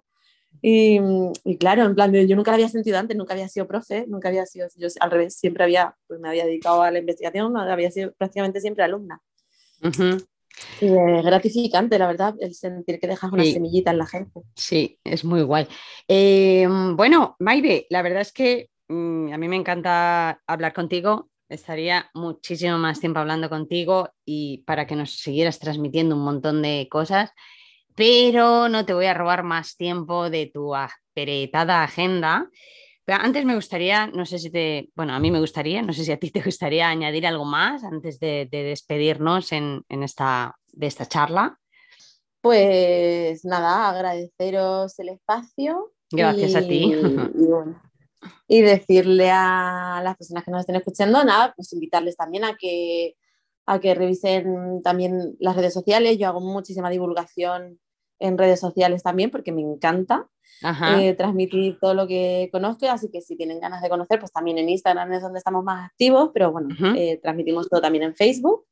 Y, 0.62 1.00
y, 1.46 1.58
claro, 1.58 1.86
en 1.86 1.96
plan, 1.96 2.12
de, 2.12 2.28
yo 2.28 2.36
nunca 2.36 2.52
lo 2.52 2.56
había 2.56 2.68
sentido 2.68 2.98
antes, 2.98 3.16
nunca 3.16 3.34
había 3.34 3.48
sido 3.48 3.66
profe, 3.68 4.06
nunca 4.08 4.28
había 4.28 4.46
sido, 4.46 4.68
yo 4.76 4.88
al 5.00 5.12
revés, 5.12 5.36
siempre 5.36 5.64
había, 5.64 5.96
pues 6.08 6.20
me 6.20 6.28
había 6.28 6.46
dedicado 6.46 6.82
a 6.82 6.92
la 6.92 7.00
investigación, 7.00 7.56
había 7.56 7.92
sido 7.92 8.12
prácticamente 8.18 8.60
siempre 8.60 8.84
alumna. 8.84 9.22
Y 10.82 10.88
es 10.88 11.24
gratificante, 11.24 11.98
la 11.98 12.08
verdad, 12.08 12.36
el 12.42 12.54
sentir 12.54 13.00
que 13.00 13.08
dejas 13.08 13.32
una 13.32 13.46
semillita 13.46 13.92
en 13.92 13.98
la 14.00 14.08
gente. 14.08 14.42
Sí, 14.56 15.00
es 15.06 15.24
muy 15.24 15.44
guay. 15.44 15.68
Eh, 16.08 16.68
bueno, 16.96 17.38
Maide, 17.40 17.88
la 17.90 18.02
verdad 18.02 18.22
es 18.22 18.34
que 18.34 18.70
mm, 18.90 19.32
a 19.32 19.38
mí 19.38 19.48
me 19.48 19.56
encanta 19.56 20.42
hablar 20.46 20.74
contigo 20.74 21.30
estaría 21.50 22.10
muchísimo 22.14 22.78
más 22.78 23.00
tiempo 23.00 23.20
hablando 23.20 23.50
contigo 23.50 24.10
y 24.24 24.60
para 24.60 24.86
que 24.86 24.96
nos 24.96 25.12
siguieras 25.20 25.60
transmitiendo 25.60 26.16
un 26.16 26.24
montón 26.24 26.62
de 26.62 26.88
cosas, 26.90 27.32
pero 27.96 28.70
no 28.70 28.86
te 28.86 28.94
voy 28.94 29.08
a 29.08 29.14
robar 29.14 29.44
más 29.44 29.76
tiempo 29.76 30.30
de 30.30 30.50
tu 30.54 30.74
apretada 30.76 31.84
agenda. 31.84 32.50
Pero 33.04 33.24
antes 33.24 33.44
me 33.44 33.56
gustaría, 33.56 34.08
no 34.08 34.26
sé 34.26 34.38
si 34.38 34.52
te, 34.52 34.90
bueno, 34.96 35.14
a 35.14 35.20
mí 35.20 35.32
me 35.32 35.40
gustaría, 35.40 35.82
no 35.82 35.94
sé 35.94 36.06
si 36.06 36.12
a 36.12 36.20
ti 36.20 36.30
te 36.30 36.42
gustaría 36.42 36.88
añadir 36.88 37.26
algo 37.26 37.44
más 37.44 37.84
antes 37.84 38.20
de, 38.20 38.48
despedirnos 38.52 39.52
en, 39.52 39.84
esta, 39.90 40.56
de 40.72 40.88
esta 40.88 41.08
charla. 41.08 41.60
Pues 42.42 43.44
nada, 43.44 43.90
agradeceros 43.90 44.98
el 45.00 45.10
espacio. 45.10 45.92
Gracias 46.12 46.56
a 46.56 46.62
ti. 46.62 46.94
y 46.94 47.89
decirle 48.48 49.30
a 49.32 50.02
las 50.04 50.18
personas 50.18 50.44
que 50.44 50.52
nos 50.52 50.62
estén 50.62 50.76
escuchando, 50.76 51.24
nada, 51.24 51.54
pues 51.56 51.74
invitarles 51.74 52.18
también 52.18 52.44
a 52.44 52.56
que, 52.58 53.16
a 53.66 53.80
que 53.80 53.96
revisen 53.96 54.82
también 54.84 55.36
las 55.40 55.56
redes 55.56 55.74
sociales. 55.74 56.18
Yo 56.18 56.28
hago 56.28 56.42
muchísima 56.42 56.90
divulgación 56.90 57.80
en 58.20 58.38
redes 58.38 58.60
sociales 58.60 59.04
también 59.04 59.32
porque 59.32 59.52
me 59.52 59.62
encanta 59.62 60.28
eh, 60.98 61.14
transmitir 61.14 61.80
todo 61.80 61.94
lo 61.94 62.06
que 62.06 62.50
conozco, 62.52 62.86
así 62.90 63.10
que 63.10 63.22
si 63.22 63.38
tienen 63.38 63.62
ganas 63.62 63.82
de 63.82 63.90
conocer, 63.90 64.20
pues 64.20 64.34
también 64.34 64.58
en 64.58 64.68
Instagram 64.68 65.14
es 65.14 65.22
donde 65.22 65.38
estamos 65.38 65.64
más 65.64 65.90
activos, 65.90 66.32
pero 66.34 66.52
bueno, 66.52 66.68
eh, 66.98 67.18
transmitimos 67.22 67.70
todo 67.70 67.80
también 67.80 68.04
en 68.04 68.16
Facebook 68.16 68.66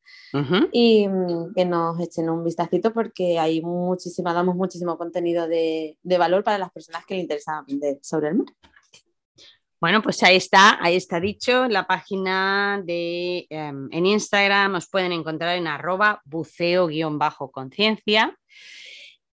y 0.74 1.08
mm, 1.08 1.54
que 1.56 1.66
nos 1.66 1.98
echen 2.02 2.30
un 2.30 2.44
vistacito 2.44 2.92
porque 2.92 3.40
hay 3.40 3.62
muchísima, 3.62 4.34
damos 4.34 4.56
muchísimo 4.56 4.98
contenido 4.98 5.48
de, 5.48 5.98
de 6.04 6.18
valor 6.18 6.44
para 6.44 6.58
las 6.58 6.72
personas 6.72 7.06
que 7.06 7.16
le 7.16 7.22
interesa 7.22 7.60
aprender 7.60 8.00
sobre 8.02 8.30
el 8.30 8.36
mar. 8.36 8.48
Bueno, 9.80 10.02
pues 10.02 10.24
ahí 10.24 10.38
está, 10.38 10.84
ahí 10.84 10.96
está 10.96 11.20
dicho. 11.20 11.68
La 11.68 11.86
página 11.86 12.82
de 12.84 13.46
em, 13.50 13.88
en 13.92 14.08
Instagram 14.08 14.74
os 14.76 14.90
pueden 14.90 15.12
encontrar 15.12 15.56
en 15.56 15.68
arroba 15.68 16.20
buceo-conciencia. 16.26 18.36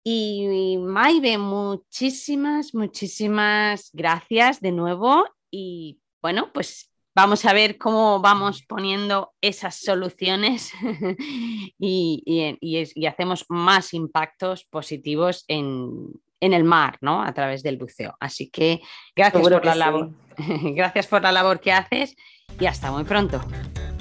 Y 0.04 0.78
Maide, 0.80 1.38
muchísimas, 1.38 2.76
muchísimas 2.76 3.90
gracias 3.94 4.60
de 4.60 4.74
nuevo. 4.74 5.26
Y 5.50 6.02
bueno, 6.22 6.52
pues 6.54 6.92
vamos 7.16 7.46
a 7.46 7.54
ver 7.54 7.78
cómo 7.78 8.20
vamos 8.20 8.64
poniendo 8.64 9.32
esas 9.40 9.80
soluciones 9.80 10.74
y, 11.80 12.58
y, 12.60 13.06
hacemos 13.06 13.46
más 13.48 13.94
impactos 13.94 14.66
positivos 14.66 15.46
en, 15.48 16.12
en 16.44 16.54
el 16.54 16.66
mar, 16.66 16.98
¿no? 17.00 17.24
A 17.24 17.34
través 17.34 17.64
del 17.64 17.78
buceo. 17.78 18.16
Así 18.20 18.50
que 18.50 18.82
gracias 19.16 19.42
por 19.42 19.66
la 19.66 19.76
labor. 19.76 20.10
gracias 20.76 21.08
por 21.08 21.22
la 21.22 21.32
labor 21.32 21.62
que 21.62 21.72
haces 21.72 22.16
y 22.60 22.66
hasta 22.66 22.92
muy 22.92 23.06
pronto. 23.06 23.42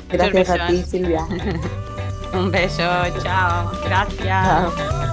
Gracias 0.08 0.50
a 0.50 0.66
ti, 0.66 0.82
Silvia. 0.82 1.24
Un 2.34 2.50
beso, 2.50 2.82
chao. 3.22 3.70
Gracias. 3.84 5.11